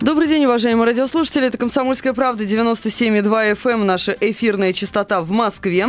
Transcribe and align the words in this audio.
Добрый 0.00 0.28
день, 0.28 0.46
уважаемые 0.46 0.86
радиослушатели. 0.86 1.46
Это 1.46 1.58
«Комсомольская 1.58 2.14
правда», 2.14 2.44
97,2 2.44 3.52
FM, 3.52 3.70
эм, 3.70 3.86
наша 3.86 4.16
эфирная 4.18 4.72
частота 4.72 5.20
в 5.20 5.30
Москве. 5.30 5.88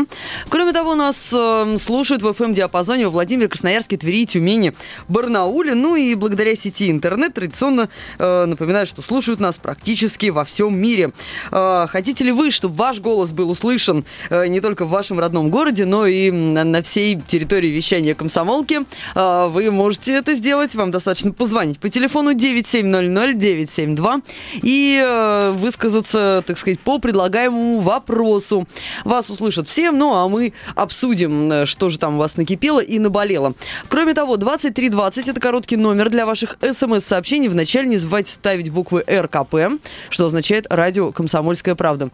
Кроме 0.50 0.74
того, 0.74 0.96
нас 0.96 1.32
э, 1.34 1.78
слушают 1.80 2.22
в 2.22 2.28
FM-диапазоне 2.28 3.08
в 3.08 3.14
Владимире, 3.14 3.48
Красноярске, 3.48 3.96
Твери, 3.96 4.26
Тюмени, 4.26 4.74
Барнауле. 5.08 5.76
Ну 5.76 5.96
и 5.96 6.14
благодаря 6.16 6.58
сети 6.58 6.92
интернет 6.92 7.36
традиционно 7.36 7.88
э, 8.20 8.46
напоминаю, 8.48 8.86
что 8.86 9.02
слушают 9.02 9.40
нас 9.40 9.58
практически 9.58 10.26
во 10.26 10.44
всем 10.44 10.78
мире. 10.78 11.12
Э, 11.54 11.88
хотите 11.88 12.26
ли 12.26 12.34
вы, 12.34 12.52
чтобы 12.52 12.76
ваш 12.76 13.00
голос 13.00 13.32
был 13.32 13.50
услышан 13.50 14.04
э, 14.30 14.48
не 14.48 14.60
только 14.60 14.84
в 14.84 14.90
вашем 14.90 15.22
родном 15.22 15.50
городе, 15.50 15.86
но 15.86 16.06
и 16.06 16.32
на, 16.32 16.66
на 16.66 16.82
всей 16.82 17.18
территории 17.18 17.70
вещания 17.70 18.14
комсомолки? 18.14 18.82
Э, 19.16 19.48
вы 19.48 19.72
можете 19.72 20.16
это 20.16 20.34
сделать. 20.34 20.76
Вам 20.76 20.92
достаточно 20.92 21.32
позвонить 21.32 21.80
по 21.80 21.88
телефону 21.88 22.34
9700 22.34 23.38
972 23.38 24.01
2 24.02 24.22
и 24.64 25.02
э, 25.04 25.52
высказаться, 25.52 26.44
так 26.46 26.58
сказать, 26.58 26.80
по 26.80 27.00
предлагаемому 27.00 27.82
вопросу. 27.82 28.68
Вас 29.06 29.30
услышат 29.30 29.68
все, 29.68 29.92
ну 29.92 30.16
а 30.16 30.28
мы 30.28 30.54
обсудим, 30.76 31.52
э, 31.52 31.66
что 31.66 31.90
же 31.90 32.00
там 32.00 32.16
у 32.16 32.18
вас 32.18 32.38
накипело 32.38 32.80
и 32.80 32.98
наболело. 33.00 33.54
Кроме 33.88 34.14
того, 34.14 34.38
2320 34.38 35.28
это 35.30 35.40
короткий 35.40 35.78
номер 35.78 36.10
для 36.10 36.26
ваших 36.26 36.58
смс-сообщений. 36.62 37.48
Вначале 37.48 37.88
не 37.88 37.98
забывайте 37.98 38.34
ставить 38.34 38.70
буквы 38.72 39.04
РКП, 39.08 39.80
что 40.10 40.26
означает 40.26 40.66
радио 40.70 41.12
«Комсомольская 41.12 41.76
правда». 41.76 42.10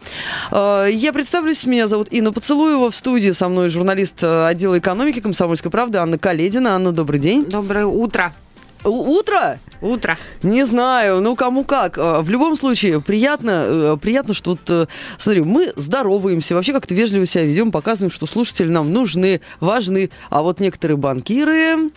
Э, 0.50 0.88
я 0.90 1.12
представлюсь, 1.12 1.64
меня 1.64 1.88
зовут 1.88 2.08
Инна 2.10 2.32
Поцелуева. 2.32 2.90
В 2.90 2.96
студии 2.96 3.30
со 3.30 3.48
мной 3.48 3.70
журналист 3.70 4.22
отдела 4.22 4.78
экономики 4.78 5.20
«Комсомольской 5.20 5.70
правды» 5.70 5.98
Анна 5.98 6.18
Каледина. 6.18 6.74
Анна, 6.74 6.92
добрый 6.92 7.20
день. 7.20 7.44
Доброе 7.44 7.86
утро. 7.86 8.34
Утро? 8.90 9.58
Утро. 9.80 10.18
Не 10.42 10.64
знаю, 10.64 11.20
ну 11.20 11.36
кому 11.36 11.64
как. 11.64 11.98
А, 11.98 12.22
в 12.22 12.30
любом 12.30 12.56
случае, 12.56 13.00
приятно, 13.00 13.64
э, 13.66 13.96
приятно, 14.00 14.34
что 14.34 14.52
вот, 14.52 14.60
э, 14.68 14.86
смотри, 15.18 15.42
мы 15.42 15.72
здороваемся, 15.76 16.54
вообще 16.54 16.72
как-то 16.72 16.94
вежливо 16.94 17.26
себя 17.26 17.44
ведем, 17.44 17.70
показываем, 17.70 18.10
что 18.10 18.26
слушатели 18.26 18.68
нам 18.68 18.90
нужны, 18.90 19.40
важны. 19.60 20.10
А 20.30 20.42
вот 20.42 20.60
некоторые 20.60 20.96
банкиры, 20.96 21.90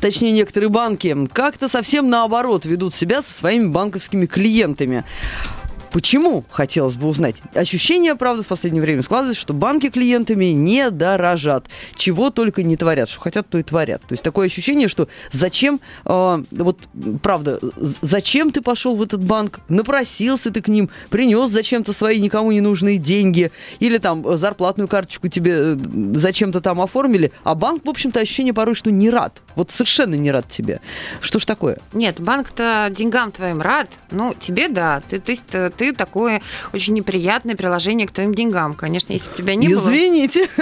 точнее, 0.00 0.32
некоторые 0.32 0.70
банки, 0.70 1.16
как-то 1.32 1.68
совсем 1.68 2.08
наоборот 2.08 2.64
ведут 2.64 2.94
себя 2.94 3.22
со 3.22 3.32
своими 3.32 3.68
банковскими 3.68 4.26
клиентами. 4.26 5.04
Почему, 5.92 6.44
хотелось 6.50 6.96
бы 6.96 7.08
узнать. 7.08 7.36
Ощущение, 7.54 8.14
правда, 8.14 8.42
в 8.42 8.46
последнее 8.46 8.82
время 8.82 9.02
складывается, 9.02 9.40
что 9.40 9.54
банки 9.54 9.90
клиентами 9.90 10.46
не 10.46 10.90
дорожат. 10.90 11.66
Чего 11.96 12.30
только 12.30 12.62
не 12.62 12.76
творят. 12.76 13.08
Что 13.08 13.20
хотят, 13.20 13.48
то 13.48 13.58
и 13.58 13.62
творят. 13.62 14.02
То 14.02 14.12
есть 14.12 14.22
такое 14.22 14.46
ощущение, 14.46 14.88
что 14.88 15.08
зачем, 15.32 15.80
э, 16.04 16.42
вот 16.50 16.78
правда, 17.22 17.60
зачем 17.76 18.50
ты 18.52 18.60
пошел 18.60 18.96
в 18.96 19.02
этот 19.02 19.24
банк, 19.24 19.60
напросился 19.68 20.50
ты 20.50 20.60
к 20.60 20.68
ним, 20.68 20.90
принес 21.10 21.50
зачем-то 21.50 21.92
свои 21.92 22.18
никому 22.20 22.52
не 22.52 22.60
нужные 22.60 22.98
деньги, 22.98 23.50
или 23.80 23.98
там 23.98 24.36
зарплатную 24.36 24.88
карточку 24.88 25.28
тебе 25.28 25.52
э, 25.54 25.76
зачем-то 26.14 26.60
там 26.60 26.80
оформили, 26.80 27.32
а 27.44 27.54
банк, 27.54 27.84
в 27.84 27.90
общем-то, 27.90 28.20
ощущение 28.20 28.52
порой, 28.52 28.74
что 28.74 28.90
не 28.90 29.10
рад. 29.10 29.40
Вот 29.54 29.70
совершенно 29.70 30.14
не 30.14 30.30
рад 30.30 30.48
тебе. 30.48 30.80
Что 31.20 31.38
ж 31.38 31.44
такое? 31.44 31.78
Нет, 31.92 32.20
банк-то 32.20 32.88
деньгам 32.90 33.32
твоим 33.32 33.60
рад. 33.60 33.88
Ну, 34.10 34.34
тебе 34.38 34.68
да. 34.68 35.02
Ты, 35.08 35.18
ты, 35.18 35.36
ты 35.78 35.92
такое 35.92 36.42
очень 36.72 36.94
неприятное 36.94 37.56
приложение 37.56 38.06
к 38.06 38.10
твоим 38.10 38.34
деньгам. 38.34 38.74
Конечно, 38.74 39.12
если 39.12 39.30
бы 39.30 39.36
тебя 39.36 39.54
не 39.54 39.68
было... 39.68 39.88
Извините. 39.88 40.48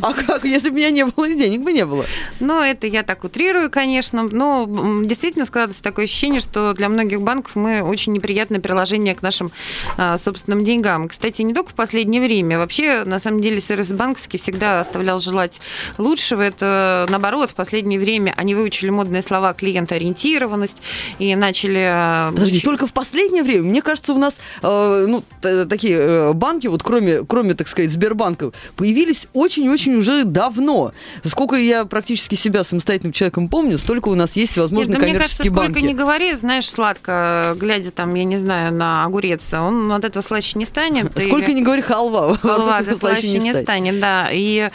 А 0.00 0.12
как, 0.12 0.44
если 0.44 0.70
бы 0.70 0.76
меня 0.76 0.90
не 0.90 1.04
было, 1.04 1.28
денег 1.28 1.60
бы 1.60 1.72
не 1.72 1.84
было? 1.84 2.04
Ну, 2.40 2.60
это 2.60 2.86
я 2.86 3.02
так 3.02 3.24
утрирую, 3.24 3.70
конечно. 3.70 4.22
Но 4.22 4.66
действительно 5.04 5.44
складывается 5.44 5.82
такое 5.82 6.06
ощущение, 6.06 6.40
что 6.40 6.72
для 6.72 6.88
многих 6.88 7.20
банков 7.20 7.54
мы 7.56 7.82
очень 7.82 8.12
неприятное 8.12 8.60
приложение 8.60 9.14
к 9.14 9.22
нашим 9.22 9.52
а, 9.96 10.18
собственным 10.18 10.64
деньгам. 10.64 11.08
Кстати, 11.08 11.42
не 11.42 11.54
только 11.54 11.70
в 11.70 11.74
последнее 11.74 12.22
время. 12.22 12.58
Вообще, 12.58 13.04
на 13.04 13.20
самом 13.20 13.40
деле, 13.40 13.60
сервис 13.60 13.92
банковский 13.92 14.38
всегда 14.38 14.80
оставлял 14.80 15.20
желать 15.20 15.60
лучшего. 15.98 16.42
Это, 16.42 17.06
наоборот, 17.10 17.50
в 17.50 17.54
последнее 17.54 18.00
время 18.00 18.34
они 18.36 18.54
выучили 18.54 18.90
модные 18.90 19.22
слова 19.22 19.52
клиентоориентированность 19.52 20.78
и 21.18 21.34
начали... 21.36 21.84
А, 21.86 22.32
Подожди, 22.32 22.60
только 22.60 22.86
в 22.86 22.92
последнее 22.92 23.42
время? 23.42 23.68
Мне 23.68 23.82
кажется, 23.82 24.12
у 24.12 24.18
нас 24.18 24.34
Э, 24.62 25.06
ну, 25.08 25.22
такие 25.40 25.98
э, 25.98 26.32
банки, 26.32 26.66
вот 26.66 26.82
кроме, 26.82 27.24
кроме, 27.24 27.54
так 27.54 27.68
сказать, 27.68 27.90
Сбербанка, 27.90 28.52
появились 28.76 29.26
очень-очень 29.32 29.94
уже 29.96 30.24
давно. 30.24 30.92
Сколько 31.24 31.56
я 31.56 31.84
практически 31.84 32.34
себя 32.34 32.64
самостоятельным 32.64 33.12
человеком 33.12 33.48
помню, 33.48 33.78
столько 33.78 34.08
у 34.08 34.14
нас 34.14 34.36
есть 34.36 34.56
возможные 34.56 34.96
Нет, 34.96 35.00
коммерческие 35.00 35.50
мне 35.50 35.50
кажется, 35.50 35.52
банки. 35.52 35.70
сколько 35.72 35.86
не 35.86 35.94
говори, 35.94 36.34
знаешь, 36.34 36.68
сладко, 36.68 37.56
глядя 37.58 37.90
там, 37.90 38.14
я 38.14 38.24
не 38.24 38.36
знаю, 38.36 38.72
на 38.72 39.04
огурец, 39.04 39.52
он 39.52 39.90
от 39.92 40.04
этого 40.04 40.22
слаще 40.22 40.58
не 40.58 40.66
станет. 40.66 41.12
Сколько 41.22 41.50
и... 41.50 41.54
не 41.54 41.62
говори, 41.62 41.82
халва. 41.82 42.36
Халва, 42.42 42.82
да, 42.82 42.96
слаще 42.96 43.38
не, 43.38 43.38
не 43.38 43.50
станет. 43.50 43.64
станет, 43.64 44.00
да. 44.00 44.28
И 44.30 44.70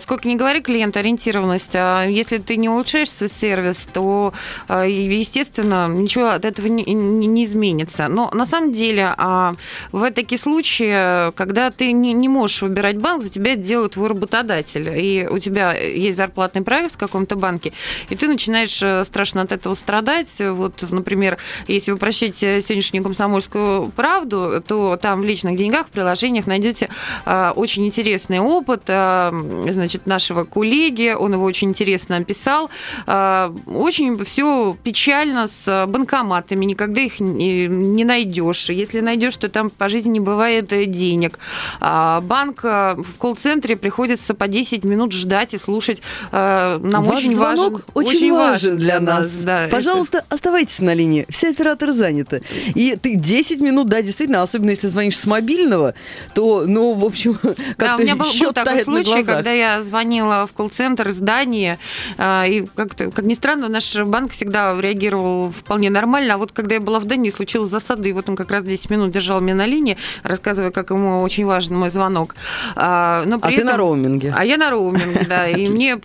сколько 0.00 0.28
не 0.28 0.36
говори, 0.36 0.60
клиент-ориентированность, 0.60 1.74
а, 1.74 2.04
если 2.04 2.38
ты 2.38 2.56
не 2.56 2.68
улучшаешь 2.68 3.10
свой 3.10 3.30
сервис, 3.30 3.76
то, 3.92 4.32
естественно, 4.68 5.88
ничего 5.88 6.28
от 6.28 6.44
этого 6.44 6.66
не, 6.66 6.84
не, 6.84 7.26
не 7.26 7.44
изменится. 7.44 8.08
Но 8.08 8.30
на 8.32 8.46
самом 8.46 8.72
деле 8.72 9.11
а 9.18 9.54
в 9.92 10.10
такие 10.10 10.38
случаи, 10.38 11.30
когда 11.32 11.70
ты 11.70 11.92
не, 11.92 12.12
не 12.12 12.28
можешь 12.28 12.62
выбирать 12.62 12.98
банк, 12.98 13.22
за 13.22 13.30
тебя 13.30 13.54
это 13.54 13.62
делает 13.62 13.92
твой 13.92 14.08
работодатель. 14.08 14.88
И 14.96 15.26
у 15.30 15.38
тебя 15.38 15.72
есть 15.74 16.16
зарплатный 16.16 16.62
проект 16.62 16.94
в 16.94 16.98
каком-то 16.98 17.36
банке, 17.36 17.72
и 18.08 18.16
ты 18.16 18.28
начинаешь 18.28 18.82
э, 18.82 19.04
страшно 19.04 19.42
от 19.42 19.52
этого 19.52 19.74
страдать. 19.74 20.28
Вот, 20.38 20.84
например, 20.90 21.38
если 21.68 21.92
вы 21.92 21.98
прочтете 21.98 22.60
сегодняшнюю 22.60 23.04
комсомольскую 23.04 23.88
правду, 23.90 24.62
то 24.66 24.96
там 24.96 25.20
в 25.20 25.24
личных 25.24 25.56
деньгах, 25.56 25.86
в 25.86 25.90
приложениях 25.90 26.46
найдете 26.46 26.88
а, 27.24 27.52
очень 27.54 27.86
интересный 27.86 28.40
опыт 28.40 28.82
а, 28.88 29.32
значит, 29.70 30.06
нашего 30.06 30.44
коллеги. 30.44 31.14
Он 31.18 31.34
его 31.34 31.44
очень 31.44 31.70
интересно 31.70 32.16
описал. 32.16 32.70
Очень 33.06 34.22
все 34.24 34.76
печально 34.82 35.48
с 35.48 35.86
банкоматами. 35.86 36.64
Никогда 36.64 37.00
их 37.00 37.20
не 37.20 38.04
найдешь. 38.04 38.70
Если 38.70 39.00
найдешь, 39.02 39.36
то 39.36 39.48
там 39.48 39.70
по 39.70 39.88
жизни 39.88 40.10
не 40.10 40.20
бывает 40.20 40.72
э, 40.72 40.84
денег. 40.86 41.38
А 41.80 42.20
банк 42.20 42.60
э, 42.64 42.94
в 42.96 43.16
колл-центре 43.18 43.76
приходится 43.76 44.34
по 44.34 44.48
10 44.48 44.84
минут 44.84 45.12
ждать 45.12 45.54
и 45.54 45.58
слушать. 45.58 46.02
Э, 46.30 46.78
нам 46.82 47.04
Ваш 47.04 47.18
очень 47.18 47.36
важен, 47.36 47.82
очень, 47.94 48.16
очень 48.16 48.32
важен 48.32 48.76
для 48.76 49.00
нас. 49.00 49.30
Да, 49.42 49.68
Пожалуйста, 49.70 50.18
это... 50.18 50.26
оставайтесь 50.30 50.80
на 50.80 50.94
линии. 50.94 51.26
Все 51.28 51.50
операторы 51.50 51.92
заняты. 51.92 52.42
И 52.74 52.96
ты 53.00 53.16
10 53.16 53.60
минут, 53.60 53.88
да, 53.88 54.02
действительно, 54.02 54.42
особенно 54.42 54.70
если 54.70 54.88
звонишь 54.88 55.18
с 55.18 55.26
мобильного, 55.26 55.94
то, 56.34 56.64
ну, 56.66 56.94
в 56.94 57.04
общем, 57.04 57.34
как 57.34 57.56
да, 57.78 57.96
у 57.96 57.98
меня 58.00 58.16
был, 58.16 58.26
был 58.38 58.52
такой 58.52 58.84
случай, 58.84 59.24
когда 59.24 59.52
я 59.52 59.82
звонила 59.82 60.46
в 60.46 60.52
колл-центр 60.52 61.08
из 61.08 61.18
Дании, 61.18 61.78
и 62.18 62.66
как-то, 62.74 63.10
как 63.10 63.24
ни 63.24 63.34
странно, 63.34 63.68
наш 63.68 63.96
банк 63.96 64.32
всегда 64.32 64.78
реагировал 64.80 65.50
вполне 65.50 65.90
нормально, 65.90 66.34
а 66.34 66.38
вот 66.38 66.52
когда 66.52 66.76
я 66.76 66.80
была 66.80 66.98
в 66.98 67.04
Дании, 67.04 67.30
случилась 67.30 67.70
засада, 67.70 68.08
и 68.08 68.12
вот 68.12 68.28
он 68.28 68.36
как 68.36 68.50
раз 68.50 68.64
10 68.64 68.90
минут 68.92 69.10
держал 69.10 69.40
меня 69.40 69.54
на 69.54 69.66
линии, 69.66 69.96
рассказывая, 70.22 70.70
как 70.70 70.90
ему 70.90 71.22
очень 71.22 71.44
важен 71.44 71.76
мой 71.76 71.90
звонок. 71.90 72.34
А, 72.76 73.24
но 73.26 73.38
при 73.38 73.48
а 73.48 73.52
этом... 73.52 73.64
ты 73.64 73.72
на 73.72 73.76
роуминге. 73.76 74.34
А 74.36 74.44
я 74.44 74.56
на 74.56 74.70
роуминге, 74.70 75.26
да. 75.28 75.48
И 75.62 75.68
мне, 75.68 75.98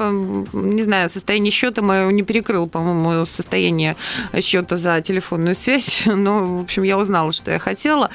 не 0.53 0.83
знаю, 0.83 1.09
состояние 1.09 1.51
счета 1.51 1.81
мое 1.81 2.11
не 2.11 2.23
перекрыл, 2.23 2.67
по-моему, 2.67 3.25
состояние 3.25 3.95
счета 4.41 4.77
за 4.77 5.01
телефонную 5.01 5.55
связь. 5.55 6.03
Но, 6.05 6.59
в 6.59 6.61
общем, 6.61 6.83
я 6.83 6.97
узнала, 6.97 7.31
что 7.31 7.51
я 7.51 7.59
хотела. 7.59 8.09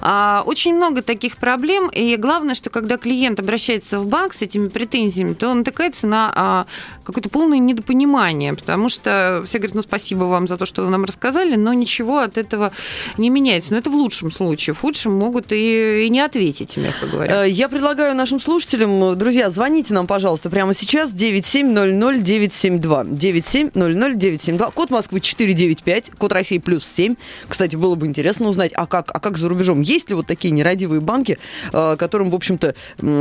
А, 0.00 0.42
очень 0.46 0.74
много 0.74 1.02
таких 1.02 1.36
проблем. 1.36 1.88
И 1.90 2.16
главное, 2.16 2.54
что 2.54 2.70
когда 2.70 2.96
клиент 2.96 3.40
обращается 3.40 4.00
в 4.00 4.06
банк 4.06 4.34
с 4.34 4.42
этими 4.42 4.68
претензиями, 4.68 5.34
то 5.34 5.48
он 5.48 5.58
натыкается 5.58 6.06
на 6.06 6.32
а, 6.34 6.66
какое-то 7.04 7.28
полное 7.28 7.58
недопонимание, 7.58 8.54
потому 8.54 8.88
что 8.88 9.42
все 9.46 9.58
говорят, 9.58 9.74
ну, 9.74 9.82
спасибо 9.82 10.24
вам 10.24 10.48
за 10.48 10.56
то, 10.56 10.66
что 10.66 10.82
вы 10.82 10.90
нам 10.90 11.04
рассказали, 11.04 11.56
но 11.56 11.72
ничего 11.72 12.18
от 12.18 12.36
этого 12.36 12.72
не 13.16 13.30
меняется. 13.30 13.72
Но 13.72 13.78
это 13.78 13.90
в 13.90 13.94
лучшем 13.94 14.17
лучшем 14.18 14.36
случае. 14.36 14.74
В 14.74 14.80
худшем 14.80 15.14
могут 15.14 15.52
и, 15.52 16.06
и 16.06 16.10
не 16.10 16.20
ответить, 16.20 16.76
мягко 16.76 17.06
говоря. 17.06 17.44
Э, 17.44 17.50
я 17.50 17.68
предлагаю 17.68 18.16
нашим 18.16 18.40
слушателям, 18.40 19.16
друзья, 19.16 19.50
звоните 19.50 19.94
нам, 19.94 20.06
пожалуйста, 20.06 20.50
прямо 20.50 20.74
сейчас 20.74 21.12
9700972. 21.12 23.16
9700972. 23.16 24.72
Код 24.72 24.90
Москвы 24.90 25.20
495, 25.20 26.10
код 26.18 26.32
России 26.32 26.58
плюс 26.58 26.86
7. 26.86 27.14
Кстати, 27.46 27.76
было 27.76 27.94
бы 27.94 28.06
интересно 28.06 28.48
узнать, 28.48 28.72
а 28.74 28.86
как, 28.86 29.10
а 29.14 29.20
как 29.20 29.38
за 29.38 29.48
рубежом? 29.48 29.82
Есть 29.82 30.08
ли 30.08 30.14
вот 30.14 30.26
такие 30.26 30.50
нерадивые 30.50 31.00
банки, 31.00 31.38
э, 31.72 31.96
которым, 31.96 32.30
в 32.30 32.34
общем-то, 32.34 32.74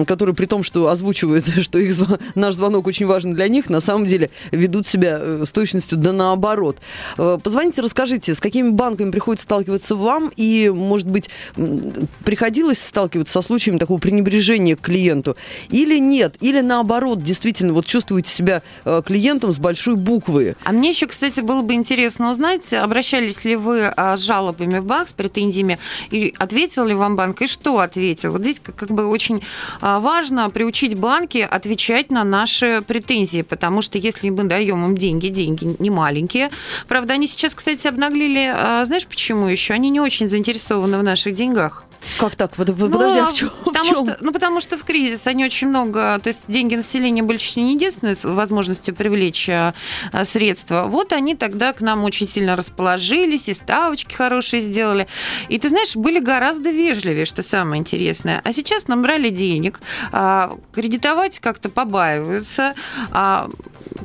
которые 0.08 0.36
при 0.36 0.46
том, 0.46 0.64
что 0.64 0.90
озвучивают, 0.90 1.46
что 1.62 1.80
их, 1.80 1.96
наш 2.36 2.56
звонок 2.56 2.88
очень 2.88 3.06
важен 3.06 3.34
для 3.34 3.48
них, 3.48 3.70
на 3.70 3.82
самом 3.82 4.08
деле 4.08 4.30
ведут 4.52 4.88
себя 4.88 5.20
э, 5.22 5.44
с 5.46 5.52
точностью 5.52 5.98
да 5.98 6.12
наоборот. 6.12 6.78
Позвоните, 7.16 7.82
расскажите, 7.82 8.36
с 8.36 8.40
какими 8.40 8.70
банками 8.70 9.12
приходится 9.12 9.46
сталкиваться 9.46 9.96
вам 9.96 10.32
и, 10.36 10.70
может 10.88 11.07
быть, 11.07 11.30
приходилось 12.24 12.80
сталкиваться 12.80 13.34
со 13.34 13.42
случаями 13.42 13.78
такого 13.78 14.00
пренебрежения 14.00 14.75
к 14.75 14.81
клиенту? 14.81 15.36
Или 15.69 16.00
нет? 16.00 16.36
Или 16.39 16.62
наоборот, 16.62 17.22
действительно, 17.22 17.74
вот 17.74 17.86
чувствуете 17.86 18.31
себя 18.31 18.63
э, 18.86 19.01
клиентом 19.06 19.54
с 19.54 19.57
большой 19.57 19.95
буквы? 19.95 20.56
А 20.63 20.72
мне 20.72 20.89
еще, 20.89 21.06
кстати, 21.07 21.42
было 21.42 21.62
бы 21.62 21.74
интересно 21.74 22.31
узнать, 22.31 22.74
обращались 22.74 23.44
ли 23.45 23.56
вы 23.56 23.86
а, 23.86 24.18
с 24.18 24.22
жалобами 24.22 24.80
в 24.80 24.86
банк, 24.86 25.10
с 25.10 25.13
претензиями, 25.13 25.80
и 26.10 26.34
ответил 26.38 26.86
ли 26.86 26.94
вам 26.94 27.16
банк, 27.16 27.42
и 27.42 27.48
что 27.48 27.80
ответил? 27.80 28.31
Вот 28.31 28.42
здесь 28.42 28.57
как 28.63 28.89
бы 28.89 29.06
очень 29.07 29.44
а, 29.81 30.00
важно 30.00 30.50
приучить 30.50 30.95
банки 30.95 31.48
отвечать 31.50 32.12
на 32.12 32.24
наши 32.24 32.81
претензии, 32.86 33.42
потому 33.42 33.81
что 33.81 33.98
если 33.98 34.30
мы 34.30 34.45
даем 34.45 34.86
им 34.86 34.98
деньги, 34.98 35.28
деньги 35.28 35.75
не 35.80 35.89
маленькие, 35.89 36.50
правда, 36.88 37.13
они 37.13 37.28
сейчас, 37.28 37.54
кстати, 37.54 37.88
обнаглели, 37.88 38.51
а, 38.54 38.86
знаешь 38.86 39.06
почему 39.06 39.48
еще? 39.48 39.74
Они 39.74 39.89
не 39.89 40.00
очень 40.00 40.30
заинтересованы 40.30 40.76
в 40.81 41.03
наших 41.03 41.33
деньгах. 41.33 41.83
Как 42.19 42.35
так? 42.35 42.56
Подожди, 42.56 42.83
ну, 42.83 43.24
а 43.24 43.31
в 43.31 43.33
чем? 43.33 43.50
Потому, 43.65 43.83
в 43.83 43.88
чем? 43.88 44.06
Что, 44.07 44.18
ну, 44.21 44.31
потому 44.31 44.62
что 44.62 44.77
в 44.77 44.83
кризис 44.83 45.27
они 45.27 45.45
очень 45.45 45.68
много... 45.68 46.19
То 46.19 46.29
есть 46.29 46.41
деньги 46.47 46.75
населения 46.75 47.21
были 47.24 47.38
не 47.59 47.74
единственной 47.74 48.15
возможностью 48.24 48.95
привлечь 48.95 49.50
а, 49.50 49.74
средства. 50.24 50.85
Вот 50.88 51.13
они 51.13 51.35
тогда 51.35 51.74
к 51.74 51.81
нам 51.81 52.03
очень 52.03 52.27
сильно 52.27 52.56
расположились, 52.56 53.50
и 53.50 53.53
ставочки 53.53 54.15
хорошие 54.15 54.62
сделали. 54.62 55.07
И, 55.50 55.59
ты 55.59 55.69
знаешь, 55.69 55.95
были 55.95 56.19
гораздо 56.19 56.69
вежливее, 56.71 57.25
что 57.25 57.44
самое 57.44 57.79
интересное. 57.79 58.41
А 58.44 58.53
сейчас 58.53 58.88
набрали 58.88 59.29
денег, 59.29 59.79
а, 60.12 60.57
кредитовать 60.74 61.39
как-то 61.39 61.69
побаиваются. 61.69 62.74
А, 63.12 63.50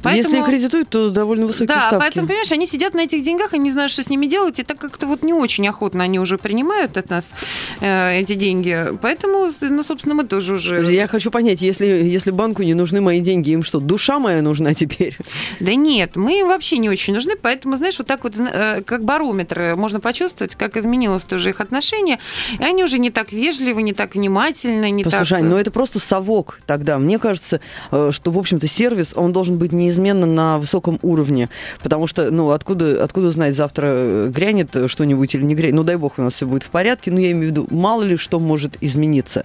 поэтому... 0.03 0.37
Если 0.37 0.51
кредитуют, 0.51 0.89
то 0.89 1.11
довольно 1.11 1.47
высокие 1.47 1.69
да, 1.69 1.81
ставки. 1.81 1.95
Да, 1.95 2.01
поэтому, 2.01 2.27
понимаешь, 2.27 2.53
они 2.53 2.67
сидят 2.67 2.95
на 2.95 3.01
этих 3.01 3.23
деньгах, 3.23 3.53
они 3.53 3.65
не 3.65 3.73
знают, 3.73 3.93
что 3.93 4.03
с 4.03 4.09
ними 4.09 4.27
делать, 4.27 4.59
и 4.59 4.63
так 4.63 4.79
как-то 4.79 5.07
вот 5.07 5.23
не 5.23 5.33
очень 5.33 5.67
охотно 5.69 6.05
они 6.05 6.19
уже 6.19 6.39
принимают 6.39 6.97
от 6.97 7.11
нас 7.11 7.33
Э, 7.81 8.13
эти 8.15 8.35
деньги. 8.35 8.87
Поэтому, 9.01 9.51
ну, 9.61 9.83
собственно, 9.83 10.15
мы 10.15 10.25
тоже 10.25 10.55
уже... 10.55 10.93
Я 10.93 11.09
хочу 11.09 11.31
понять, 11.31 11.63
если, 11.63 11.87
если 11.87 12.31
банку 12.31 12.63
не 12.63 12.75
нужны 12.75 13.01
мои 13.01 13.21
деньги, 13.21 13.51
им 13.51 13.63
что, 13.63 13.81
душа 13.81 14.19
моя 14.19 14.43
нужна 14.43 14.75
теперь? 14.75 15.17
Да 15.61 15.75
нет, 15.75 16.17
мы 16.17 16.41
им 16.41 16.49
вообще 16.49 16.79
не 16.79 16.89
очень 16.89 17.15
нужны, 17.15 17.33
поэтому, 17.41 17.77
знаешь, 17.77 17.99
вот 17.99 18.07
так 18.07 18.25
вот, 18.25 18.35
э, 18.39 18.83
как 18.85 19.05
барометр, 19.05 19.75
можно 19.77 20.01
почувствовать, 20.01 20.55
как 20.55 20.77
изменилось 20.77 21.25
тоже 21.25 21.51
их 21.51 21.61
отношение, 21.61 22.19
и 22.59 22.63
они 22.63 22.85
уже 22.85 22.99
не 22.99 23.11
так 23.11 23.33
вежливы, 23.33 23.83
не 23.83 23.93
так 23.93 24.15
внимательны, 24.15 24.91
не 24.91 25.05
Послушай, 25.05 25.41
так... 25.41 25.51
ну 25.51 25.57
это 25.57 25.71
просто 25.71 25.99
совок 25.99 26.61
тогда. 26.67 26.99
Мне 26.99 27.19
кажется, 27.19 27.61
э, 27.91 28.11
что, 28.13 28.31
в 28.31 28.39
общем-то, 28.39 28.67
сервис, 28.67 29.13
он 29.17 29.33
должен 29.33 29.59
быть 29.59 29.72
неизменно 29.73 30.27
на 30.27 30.59
высоком 30.59 30.99
уровне, 31.03 31.49
потому 31.83 32.07
что, 32.07 32.31
ну, 32.31 32.51
откуда, 32.51 33.03
откуда 33.03 33.31
знать, 33.33 33.55
завтра 33.55 34.29
грянет 34.29 34.77
что-нибудь 34.87 35.35
или 35.35 35.43
не 35.43 35.55
грянет? 35.55 35.75
Ну, 35.75 35.85
дай 35.85 35.97
бог, 35.97 36.15
у 36.19 36.23
нас 36.23 36.35
все 36.35 36.47
будет 36.47 36.63
в 36.63 36.71
порядке, 36.71 37.11
но 37.11 37.19
я 37.19 37.33
имею 37.33 37.49
в 37.49 37.51
виду, 37.51 37.67
мало 37.71 38.03
ли 38.03 38.17
что 38.17 38.39
может 38.41 38.77
измениться. 38.81 39.45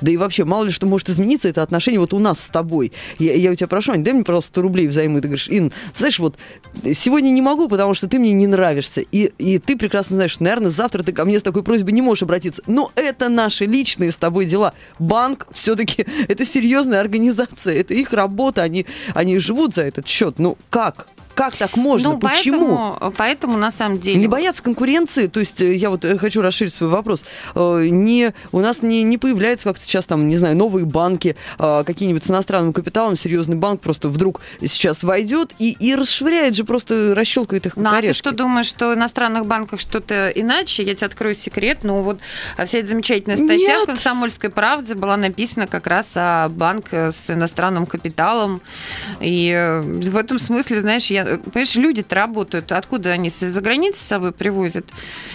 Да 0.00 0.10
и 0.10 0.16
вообще, 0.16 0.44
мало 0.44 0.64
ли 0.64 0.70
что 0.70 0.86
может 0.86 1.08
измениться, 1.08 1.48
это 1.48 1.62
отношение 1.62 2.00
вот 2.00 2.12
у 2.12 2.18
нас 2.18 2.40
с 2.40 2.48
тобой. 2.48 2.92
Я, 3.18 3.34
я 3.34 3.50
у 3.50 3.54
тебя 3.54 3.68
прошу, 3.68 3.92
Ань, 3.92 4.04
дай 4.04 4.12
мне, 4.12 4.24
пожалуйста, 4.24 4.50
100 4.50 4.62
рублей 4.62 4.86
взаймы. 4.88 5.20
Ты 5.20 5.28
говоришь, 5.28 5.48
Ин, 5.48 5.72
знаешь, 5.94 6.18
вот 6.18 6.36
сегодня 6.94 7.30
не 7.30 7.42
могу, 7.42 7.68
потому 7.68 7.94
что 7.94 8.08
ты 8.08 8.18
мне 8.18 8.32
не 8.32 8.46
нравишься. 8.46 9.00
И, 9.00 9.32
и 9.38 9.58
ты 9.58 9.76
прекрасно 9.76 10.16
знаешь, 10.16 10.40
наверное, 10.40 10.70
завтра 10.70 11.02
ты 11.02 11.12
ко 11.12 11.24
мне 11.24 11.38
с 11.38 11.42
такой 11.42 11.62
просьбой 11.62 11.92
не 11.92 12.02
можешь 12.02 12.22
обратиться. 12.22 12.62
Но 12.66 12.92
это 12.94 13.28
наши 13.28 13.66
личные 13.66 14.12
с 14.12 14.16
тобой 14.16 14.46
дела. 14.46 14.74
Банк 14.98 15.46
все-таки 15.52 16.06
это 16.28 16.44
серьезная 16.44 17.00
организация, 17.00 17.74
это 17.74 17.94
их 17.94 18.12
работа, 18.12 18.62
они, 18.62 18.86
они 19.14 19.38
живут 19.38 19.67
за 19.74 19.82
этот 19.82 20.06
счет. 20.06 20.38
Ну 20.38 20.56
как? 20.70 21.08
Как 21.38 21.54
так 21.54 21.76
можно? 21.76 22.10
Ну, 22.10 22.18
Почему? 22.18 22.96
Поэтому, 22.98 23.14
поэтому 23.16 23.58
на 23.58 23.70
самом 23.70 24.00
деле... 24.00 24.18
Не 24.18 24.26
боятся 24.26 24.60
конкуренции? 24.60 25.28
То 25.28 25.38
есть 25.38 25.60
э, 25.60 25.72
я 25.72 25.88
вот 25.88 26.04
э, 26.04 26.18
хочу 26.18 26.42
расширить 26.42 26.74
свой 26.74 26.90
вопрос. 26.90 27.22
Э, 27.54 27.86
не, 27.88 28.34
у 28.50 28.58
нас 28.58 28.82
не, 28.82 29.04
не 29.04 29.18
появляются, 29.18 29.68
как 29.68 29.78
сейчас 29.78 30.06
там, 30.06 30.28
не 30.28 30.36
знаю, 30.36 30.56
новые 30.56 30.84
банки, 30.84 31.36
какие-нибудь 31.58 32.24
с 32.24 32.30
иностранным 32.30 32.72
капиталом, 32.72 33.16
серьезный 33.16 33.56
банк 33.56 33.80
просто 33.80 34.08
вдруг 34.08 34.40
сейчас 34.60 35.04
войдет 35.04 35.52
и, 35.60 35.76
и 35.78 35.94
расшвыряет 35.94 36.56
же, 36.56 36.64
просто 36.64 37.14
расщелкает 37.14 37.66
их 37.66 37.76
ну, 37.76 37.88
а 37.88 38.00
ты 38.00 38.12
что 38.12 38.32
думаешь, 38.32 38.66
что 38.66 38.90
в 38.90 38.94
иностранных 38.94 39.46
банках 39.46 39.80
что-то 39.80 40.30
иначе? 40.34 40.82
Я 40.82 40.94
тебе 40.94 41.06
открою 41.06 41.36
секрет. 41.36 41.80
Ну 41.82 42.02
вот 42.02 42.18
вся 42.64 42.78
эта 42.78 42.88
замечательная 42.88 43.36
статья 43.36 43.56
Нет. 43.56 43.82
в 43.84 43.86
«Комсомольской 43.86 44.50
правде» 44.50 44.94
была 44.94 45.16
написана 45.16 45.68
как 45.68 45.86
раз 45.86 46.08
о 46.16 46.48
банке 46.48 47.12
с 47.12 47.30
иностранным 47.30 47.86
капиталом. 47.86 48.60
И 49.20 49.80
в 49.84 50.16
этом 50.16 50.38
смысле, 50.40 50.80
знаешь, 50.80 51.06
я 51.06 51.27
понимаешь, 51.36 51.74
люди-то 51.76 52.14
работают, 52.14 52.72
откуда 52.72 53.10
они 53.10 53.30
за 53.30 53.60
границы 53.60 54.00
с 54.00 54.06
собой 54.06 54.32
привозят? 54.32 54.86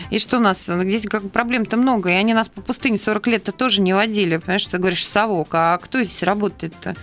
И 0.09 0.19
что 0.19 0.37
у 0.37 0.39
нас, 0.39 0.65
здесь 0.65 1.03
как 1.03 1.29
проблем-то 1.29 1.77
много, 1.77 2.09
и 2.09 2.13
они 2.13 2.33
нас 2.33 2.49
по 2.49 2.61
пустыне 2.61 2.97
40 2.97 3.27
лет-то 3.27 3.51
тоже 3.51 3.81
не 3.81 3.93
водили, 3.93 4.37
понимаешь, 4.37 4.65
ты 4.65 4.77
говоришь, 4.77 5.07
совок, 5.07 5.49
а 5.51 5.77
кто 5.77 6.03
здесь 6.03 6.23
работает-то? 6.23 6.95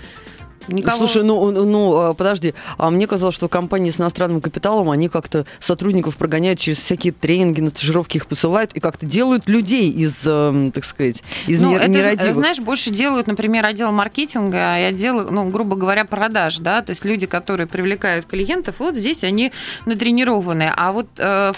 Никого... 0.69 0.99
Слушай, 0.99 1.25
ну, 1.25 1.51
ну, 1.51 1.97
а, 1.97 2.15
подожди, 2.15 2.55
а 2.77 2.91
мне 2.91 3.07
казалось, 3.07 3.35
что 3.35 3.49
компании 3.49 3.91
с 3.91 4.01
иностранным 4.01 4.41
капиталом, 4.41 4.91
они 4.91 5.09
как-то 5.09 5.47
сотрудников 5.59 6.17
прогоняют 6.17 6.59
через 6.59 6.79
всякие 6.79 7.13
тренинги, 7.13 7.61
на 7.61 7.71
стажировки 7.71 8.19
их 8.19 8.27
посылают 8.27 8.73
и 8.75 8.81
как-то 8.81 9.07
делают 9.07 9.49
людей 9.49 9.91
из, 9.91 10.23
эм, 10.27 10.73
так 10.73 10.85
сказать, 10.85 11.23
из 11.47 11.61
ну, 11.61 11.73
нерадивых. 11.73 12.35
знаешь, 12.35 12.61
больше 12.61 12.91
делают, 12.91 13.27
например, 13.27 13.65
отдел 13.65 13.91
маркетинга 13.93 14.79
и 14.79 14.83
отдел, 14.83 15.31
ну, 15.31 15.51
грубо 15.51 15.77
говоря, 15.77 16.05
продаж, 16.05 16.59
да, 16.59 16.83
то 16.83 16.91
есть 16.91 17.05
люди, 17.05 17.27
которые 17.27 17.67
привлекают 17.67 18.27
клиентов, 18.27 18.77
вот 18.79 18.97
здесь 18.97 19.25
они 19.25 19.53
натренированы. 19.87 20.73
А 20.77 20.93
вот 20.93 21.09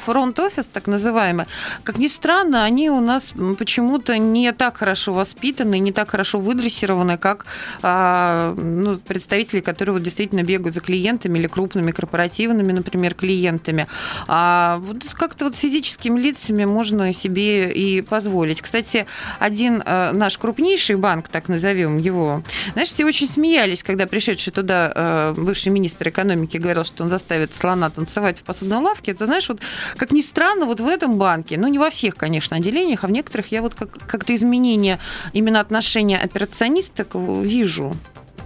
фронт-офис, 0.04 0.68
так 0.72 0.86
называемый, 0.86 1.46
как 1.84 1.98
ни 1.98 2.08
странно, 2.08 2.64
они 2.64 2.90
у 2.90 3.00
нас 3.00 3.32
почему-то 3.58 4.16
не 4.18 4.52
так 4.52 4.78
хорошо 4.78 5.12
воспитаны, 5.12 5.78
не 5.78 5.92
так 5.92 6.10
хорошо 6.10 6.38
выдрессированы, 6.38 7.18
как 7.18 7.46
а, 7.82 8.54
ну, 8.56 8.91
представителей, 8.98 9.62
которые 9.62 9.94
вот 9.94 10.02
действительно 10.02 10.42
бегают 10.42 10.74
за 10.74 10.80
клиентами 10.80 11.38
или 11.38 11.46
крупными 11.46 11.90
корпоративными, 11.90 12.72
например, 12.72 13.14
клиентами. 13.14 13.86
А 14.28 14.78
вот 14.78 15.04
как-то 15.14 15.46
вот 15.46 15.56
физическими 15.56 16.20
лицами 16.20 16.64
можно 16.64 17.14
себе 17.14 17.72
и 17.72 18.02
позволить. 18.02 18.60
Кстати, 18.60 19.06
один 19.38 19.82
э, 19.84 20.12
наш 20.12 20.38
крупнейший 20.38 20.96
банк, 20.96 21.28
так 21.28 21.48
назовем 21.48 21.98
его, 21.98 22.42
знаешь, 22.72 22.88
все 22.88 23.04
очень 23.04 23.26
смеялись, 23.26 23.82
когда 23.82 24.06
пришедший 24.06 24.52
туда 24.52 24.92
э, 24.94 25.34
бывший 25.36 25.68
министр 25.70 26.08
экономики 26.08 26.56
говорил, 26.56 26.84
что 26.84 27.04
он 27.04 27.10
заставит 27.10 27.56
слона 27.56 27.90
танцевать 27.90 28.40
в 28.40 28.42
посудной 28.42 28.78
лавке. 28.78 29.12
Это, 29.12 29.26
знаешь, 29.26 29.48
вот 29.48 29.60
как 29.96 30.12
ни 30.12 30.20
странно, 30.20 30.66
вот 30.66 30.80
в 30.80 30.86
этом 30.86 31.18
банке, 31.18 31.58
ну 31.58 31.68
не 31.68 31.78
во 31.78 31.90
всех, 31.90 32.16
конечно, 32.16 32.56
отделениях, 32.56 33.04
а 33.04 33.06
в 33.06 33.10
некоторых 33.10 33.52
я 33.52 33.62
вот 33.62 33.74
как, 33.74 33.90
как-то 34.06 34.34
изменение 34.34 34.98
именно 35.32 35.60
отношения 35.60 36.18
операционисток 36.18 37.14
вижу 37.14 37.96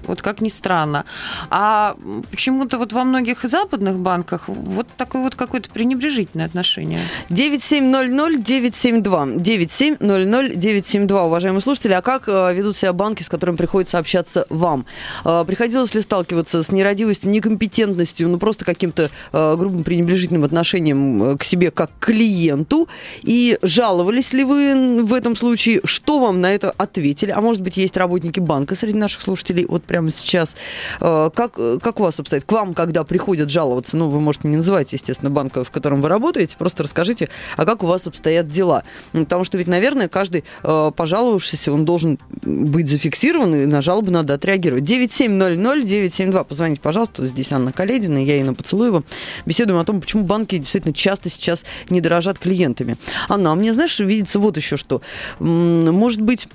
вот 0.07 0.23
как 0.23 0.41
ни 0.41 0.49
странно. 0.49 1.05
А 1.51 1.97
почему-то 2.31 2.79
вот 2.79 2.93
во 2.93 3.05
многих 3.05 3.43
западных 3.43 3.99
банках 3.99 4.49
вот 4.49 4.87
такое 4.97 5.23
вот 5.23 5.35
какое-то 5.35 5.71
пренебрежительное 5.71 6.47
отношение. 6.47 7.01
9700-972. 7.31 9.39
9700-972, 9.39 11.27
уважаемые 11.27 11.63
слушатели. 11.63 11.93
А 11.93 12.03
как 12.03 12.29
э, 12.29 12.55
ведут 12.55 12.77
себя 12.77 12.93
банки, 12.93 13.23
с 13.23 13.29
которыми 13.29 13.57
приходится 13.57 13.99
общаться 13.99 14.47
вам? 14.49 14.87
Э, 15.25 15.45
приходилось 15.47 15.95
ли 15.95 16.03
сталкиваться 16.03 16.63
с 16.63 16.71
нерадивостью, 16.71 17.31
некомпетентностью, 17.31 18.29
ну 18.29 18.39
просто 18.39 18.65
каким-то 18.65 19.11
э, 19.33 19.57
грубым 19.57 19.85
пренебрежительным 19.85 20.45
отношением 20.45 21.39
к 21.39 21.45
себе 21.45 21.71
как 21.71 21.91
к 21.99 22.07
клиенту? 22.07 22.89
И 23.23 23.59
жаловались 23.63 24.33
ли 24.33 24.45
вы 24.45 25.05
в 25.05 25.13
этом 25.13 25.37
случае? 25.37 25.81
Что 25.85 26.19
вам 26.19 26.41
на 26.41 26.53
это 26.53 26.71
ответили? 26.71 27.31
А 27.31 27.41
может 27.41 27.63
быть, 27.63 27.77
есть 27.77 27.97
работники 27.97 28.41
банка 28.41 28.77
среди 28.77 28.99
наших 28.99 29.23
слушателей? 29.23 29.67
Вот 29.67 29.85
прямо 29.85 29.96
прямо 29.97 30.11
сейчас. 30.11 30.57
Э, 31.01 31.31
как, 31.35 31.55
как 31.55 32.01
у 32.01 32.03
вас 32.03 32.21
обстоит? 32.21 32.45
К 32.45 32.53
вам, 32.53 32.75
когда 32.75 33.03
приходят 33.03 33.49
жаловаться, 33.49 33.97
ну, 33.97 34.11
вы, 34.11 34.21
можете 34.21 34.49
не 34.49 34.57
называть, 34.57 34.93
естественно, 34.93 35.31
банк, 35.31 35.57
в 35.57 35.71
котором 35.71 36.03
вы 36.03 36.09
работаете, 36.11 36.55
просто 36.59 36.83
расскажите, 36.83 37.31
а 37.57 37.65
как 37.65 37.83
у 37.83 37.87
вас 37.87 38.07
обстоят 38.07 38.47
дела? 38.49 38.83
Ну, 39.15 39.25
потому 39.25 39.45
что 39.45 39.57
ведь, 39.57 39.69
наверное, 39.69 40.09
каждый 40.09 40.45
э, 40.63 40.93
пожаловавшийся, 40.95 41.73
он 41.73 41.87
должен 41.87 42.19
быть 42.43 42.91
зафиксирован, 42.91 43.55
и 43.55 43.65
на 43.65 43.81
жалобу 43.81 44.11
надо 44.11 44.35
отреагировать. 44.35 44.85
9700-972, 44.85 46.45
позвоните, 46.45 46.81
пожалуйста, 46.83 47.27
здесь 47.27 47.51
Анна 47.53 47.73
Каледина, 47.73 48.23
я 48.23 48.39
Инна 48.39 48.53
Поцелуева. 48.53 49.03
Беседуем 49.47 49.81
о 49.81 49.85
том, 49.87 50.03
почему 50.03 50.25
банки 50.25 50.59
действительно 50.59 50.93
часто 50.93 51.31
сейчас 51.31 51.65
не 51.89 52.03
дорожат 52.03 52.39
клиентами. 52.39 52.99
Анна, 53.31 53.53
а 53.53 53.55
мне, 53.55 53.73
знаешь, 53.73 53.99
видится 53.99 54.39
вот 54.41 54.59
еще 54.59 54.77
что. 54.77 55.01
Может 55.39 56.21
быть, 56.21 56.49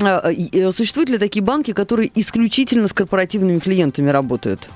существуют 0.00 1.10
ли 1.10 1.18
такие 1.18 1.42
банки, 1.42 1.72
которые 1.72 2.10
исключительно 2.14 2.88
с 2.88 2.92
корпоративными 2.92 3.58
клиентами 3.58 4.10
работают? 4.10 4.70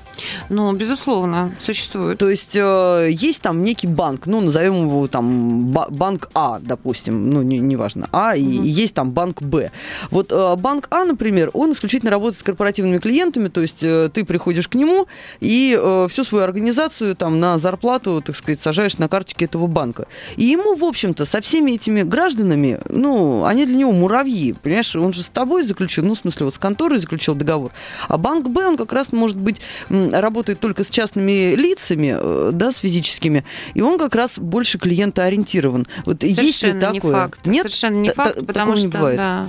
Ну, 0.49 0.73
безусловно, 0.73 1.53
существует. 1.59 2.17
То 2.17 2.29
есть 2.29 2.55
э, 2.55 3.09
есть 3.11 3.41
там 3.41 3.63
некий 3.63 3.87
банк, 3.87 4.27
ну, 4.27 4.41
назовем 4.41 4.75
его 4.75 5.07
там 5.07 5.67
банк 5.67 6.29
А, 6.33 6.59
допустим, 6.61 7.29
ну, 7.29 7.41
неважно, 7.41 8.01
не, 8.01 8.07
А, 8.11 8.29
угу. 8.29 8.37
и 8.37 8.67
есть 8.69 8.93
там 8.93 9.11
банк 9.11 9.41
Б. 9.41 9.71
Вот 10.11 10.31
э, 10.31 10.55
банк 10.55 10.87
А, 10.91 11.03
например, 11.03 11.49
он 11.53 11.73
исключительно 11.73 12.11
работает 12.11 12.39
с 12.39 12.43
корпоративными 12.43 12.99
клиентами, 12.99 13.49
то 13.49 13.61
есть 13.61 13.79
ты 13.79 14.25
приходишь 14.25 14.67
к 14.67 14.75
нему 14.75 15.07
и 15.39 15.77
всю 16.09 16.23
свою 16.23 16.43
организацию 16.43 17.15
там 17.15 17.39
на 17.39 17.57
зарплату, 17.59 18.21
так 18.25 18.35
сказать, 18.35 18.61
сажаешь 18.61 18.97
на 18.97 19.09
карточке 19.09 19.45
этого 19.45 19.67
банка. 19.67 20.07
И 20.37 20.45
ему, 20.45 20.75
в 20.75 20.83
общем-то, 20.83 21.25
со 21.25 21.41
всеми 21.41 21.71
этими 21.71 22.03
гражданами, 22.03 22.79
ну, 22.89 23.45
они 23.45 23.65
для 23.65 23.75
него 23.75 23.91
муравьи, 23.91 24.53
понимаешь, 24.53 24.95
он 24.95 25.13
же 25.15 25.23
с 25.23 25.29
тобой 25.29 25.63
заключил, 25.63 26.05
ну, 26.05 26.13
в 26.13 26.17
смысле, 26.17 26.45
вот 26.45 26.55
с 26.55 26.59
конторой 26.59 26.99
заключил 26.99 27.35
договор, 27.35 27.71
а 28.07 28.17
банк 28.17 28.47
Б, 28.49 28.65
он 28.67 28.77
как 28.77 28.93
раз, 28.93 29.11
может 29.11 29.37
быть, 29.37 29.61
работает 29.89 30.59
только 30.59 30.83
с 30.83 30.89
частными 30.89 31.55
лицами, 31.55 32.15
э, 32.17 32.49
да, 32.53 32.71
с 32.71 32.77
физическими, 32.77 33.43
и 33.73 33.81
он 33.81 33.97
как 33.97 34.15
раз 34.15 34.37
больше 34.37 34.77
клиентоориентирован. 34.77 35.85
Вот 36.05 36.21
Совершенно 36.21 36.45
есть 36.45 36.63
ли 36.63 36.73
такое? 36.73 36.93
Не 36.93 36.99
факт. 36.99 37.45
Нет? 37.45 37.61
Совершенно 37.63 37.95
не 37.95 38.09
факт, 38.11 38.45
потому 38.45 38.75
что, 38.75 38.89
бывает. 38.89 39.17
да. 39.17 39.47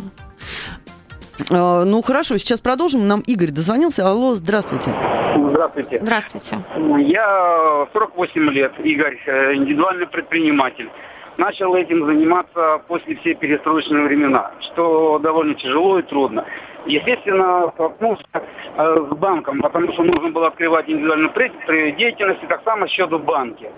А, 1.51 1.85
ну 1.85 2.03
хорошо, 2.03 2.39
сейчас 2.39 2.61
продолжим. 2.61 3.07
Нам 3.07 3.21
Игорь 3.21 3.51
дозвонился. 3.51 4.09
Алло, 4.09 4.35
здравствуйте. 4.35 4.93
Здравствуйте. 5.51 5.99
Здравствуйте. 6.01 6.59
Я 7.07 7.89
48 7.93 8.51
лет, 8.51 8.73
Игорь, 8.83 9.19
э, 9.27 9.55
индивидуальный 9.55 10.07
предприниматель 10.07 10.89
начал 11.37 11.75
этим 11.75 12.07
заниматься 12.07 12.83
после 12.89 13.17
всей 13.17 13.35
перестроечные 13.35 14.05
времена, 14.05 14.53
что 14.61 15.19
довольно 15.19 15.55
тяжело 15.55 15.99
и 15.99 16.03
трудно. 16.03 16.45
Естественно, 16.87 17.71
столкнулся 17.75 18.25
э, 18.33 19.07
с 19.11 19.17
банком, 19.17 19.61
потому 19.61 19.93
что 19.93 20.05
нужно 20.05 20.31
было 20.31 20.49
открывать 20.49 20.89
индивидуальную 20.89 21.33
деятельность, 21.97 22.43
и 22.43 22.47
так 22.47 22.63
само 22.65 22.87
счет 22.87 23.11
в 23.11 23.19
банке. 23.19 23.71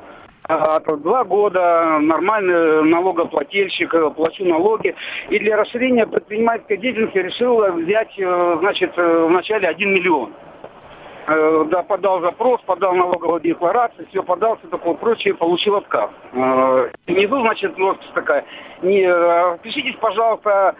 А, 0.45 0.81
два 0.81 1.25
года 1.25 1.99
нормальный 2.01 2.83
налогоплательщик, 2.85 3.95
э, 3.95 4.11
плачу 4.11 4.45
налоги. 4.45 4.95
И 5.31 5.39
для 5.39 5.57
расширения 5.57 6.07
предпринимательской 6.07 6.77
деятельности 6.77 7.19
решил 7.19 7.63
взять, 7.73 8.13
э, 8.19 8.57
значит, 8.61 8.93
вначале 8.97 9.69
1 9.69 9.91
миллион. 9.91 10.33
Э, 11.29 11.65
да, 11.71 11.83
подал 11.83 12.23
запрос, 12.23 12.61
подал 12.63 12.95
налоговую 12.95 13.41
декларацию, 13.41 14.09
все 14.09 14.23
подал, 14.23 14.57
все 14.59 14.69
такое 14.69 14.95
прочее, 14.95 15.35
получил 15.35 15.77
отказ. 15.77 16.11
Э, 16.33 16.89
внизу, 17.07 17.41
значит, 17.43 17.77
надпись 17.77 18.09
такая, 18.15 18.47
не, 18.81 19.03
э, 19.03 19.59
пишитесь, 19.63 19.97
пожалуйста, 20.01 20.75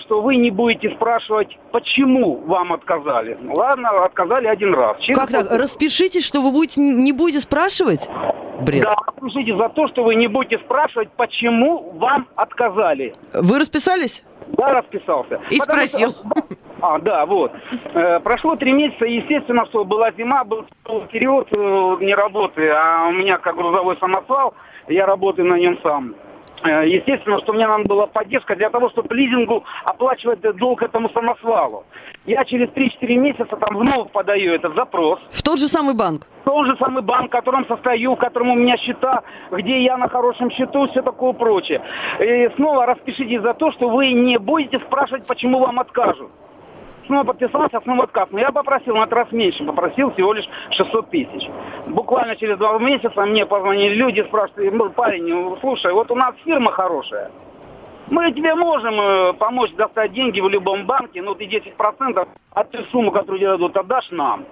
что 0.00 0.20
вы 0.20 0.36
не 0.36 0.50
будете 0.50 0.90
спрашивать, 0.94 1.58
почему 1.72 2.36
вам 2.46 2.72
отказали. 2.72 3.36
Ладно, 3.48 4.04
отказали 4.04 4.46
один 4.46 4.74
раз. 4.74 4.98
Через 5.00 5.18
как 5.18 5.30
так? 5.30 5.50
Распишитесь, 5.50 6.24
что 6.24 6.40
вы 6.40 6.52
будете, 6.52 6.80
не 6.80 7.12
будете 7.12 7.40
спрашивать? 7.40 8.08
Бред. 8.60 8.84
Да, 8.84 8.94
распишитесь 9.06 9.56
за 9.56 9.68
то, 9.70 9.88
что 9.88 10.04
вы 10.04 10.14
не 10.14 10.28
будете 10.28 10.58
спрашивать, 10.58 11.10
почему 11.16 11.90
вам 11.98 12.28
отказали. 12.36 13.14
Вы 13.32 13.58
расписались? 13.58 14.24
Да, 14.48 14.74
расписался. 14.74 15.40
И 15.50 15.58
Потому 15.58 15.86
спросил. 15.86 16.10
Что... 16.10 16.56
А, 16.86 16.98
да, 17.00 17.26
вот. 17.26 17.52
Э, 17.94 18.20
прошло 18.20 18.54
три 18.54 18.72
месяца, 18.72 19.06
естественно, 19.06 19.66
что 19.66 19.84
была 19.84 20.12
зима, 20.12 20.44
был 20.44 20.64
период 21.10 21.48
э, 21.50 21.56
не 22.00 22.14
работы, 22.14 22.68
а 22.70 23.08
у 23.08 23.12
меня 23.12 23.38
как 23.38 23.56
грузовой 23.56 23.96
самосвал, 23.98 24.54
я 24.86 25.04
работаю 25.04 25.48
на 25.48 25.58
нем 25.58 25.78
сам. 25.82 26.14
Э, 26.62 26.86
естественно, 26.86 27.38
что 27.40 27.52
мне 27.54 27.66
надо 27.66 27.88
была 27.88 28.06
поддержка 28.06 28.54
для 28.54 28.70
того, 28.70 28.88
чтобы 28.90 29.12
лизингу 29.16 29.64
оплачивать 29.84 30.40
долг 30.58 30.80
этому 30.80 31.10
самосвалу. 31.10 31.84
Я 32.24 32.44
через 32.44 32.68
3-4 32.68 33.16
месяца 33.16 33.56
там 33.56 33.76
вновь 33.76 34.12
подаю 34.12 34.52
этот 34.52 34.76
запрос. 34.76 35.18
В 35.30 35.42
тот 35.42 35.58
же 35.58 35.66
самый 35.66 35.94
банк? 35.96 36.28
В 36.42 36.44
тот 36.44 36.66
же 36.66 36.76
самый 36.78 37.02
банк, 37.02 37.30
в 37.30 37.32
котором 37.32 37.66
состою, 37.66 38.14
в 38.14 38.18
котором 38.18 38.50
у 38.50 38.54
меня 38.54 38.76
счета, 38.76 39.24
где 39.50 39.82
я 39.82 39.96
на 39.96 40.08
хорошем 40.08 40.52
счету, 40.52 40.86
все 40.86 41.02
такое 41.02 41.32
прочее. 41.32 41.82
И 42.20 42.48
снова 42.54 42.86
распишитесь 42.86 43.42
за 43.42 43.54
то, 43.54 43.72
что 43.72 43.88
вы 43.88 44.12
не 44.12 44.38
будете 44.38 44.78
спрашивать, 44.78 45.26
почему 45.26 45.58
вам 45.58 45.80
откажут 45.80 46.30
снова 47.06 47.24
подписался, 47.24 47.80
снова 47.80 48.04
отказ. 48.04 48.28
Но 48.30 48.38
я 48.38 48.52
попросил 48.52 48.96
на 48.96 49.06
раз 49.06 49.30
меньше, 49.32 49.64
попросил 49.64 50.12
всего 50.12 50.32
лишь 50.32 50.48
600 50.70 51.10
тысяч. 51.10 51.48
Буквально 51.86 52.36
через 52.36 52.58
два 52.58 52.78
месяца 52.78 53.24
мне 53.24 53.46
позвонили 53.46 53.94
люди, 53.94 54.22
спрашивают, 54.22 54.94
парень, 54.94 55.56
слушай, 55.60 55.92
вот 55.92 56.10
у 56.10 56.14
нас 56.14 56.34
фирма 56.44 56.70
хорошая. 56.70 57.30
Мы 58.08 58.30
тебе 58.32 58.54
можем 58.54 59.00
э, 59.00 59.32
помочь 59.32 59.72
достать 59.72 60.12
деньги 60.12 60.40
в 60.40 60.48
любом 60.48 60.86
банке, 60.86 61.22
но 61.22 61.34
ты 61.34 61.46
10% 61.46 62.28
от 62.54 62.70
той 62.70 62.86
суммы, 62.92 63.10
которую 63.10 63.38
тебе 63.38 63.48
дадут, 63.48 63.76
отдашь 63.76 64.10
нам. 64.12 64.44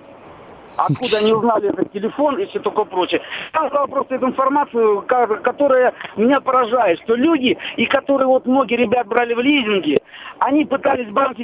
Откуда 0.77 1.19
они 1.19 1.33
узнали 1.33 1.71
этот 1.71 1.93
телефон 1.93 2.39
и 2.39 2.47
все 2.47 2.59
такое 2.61 2.85
прочее. 2.85 3.21
Я 3.53 3.69
сказал 3.69 3.89
просто 3.89 4.17
эту 4.17 4.27
информацию, 4.29 5.03
которая 5.03 5.95
меня 6.17 6.41
поражает, 6.41 7.01
что 7.05 7.15
люди, 7.15 7.57
и 7.77 7.87
которые 7.87 8.27
вот 8.27 8.47
многие 8.47 8.77
ребят 8.77 9.07
брали 9.07 9.35
в 9.35 9.41
лизинге, 9.41 9.99
они 10.39 10.65
пытались 10.65 11.09
банки, 11.11 11.43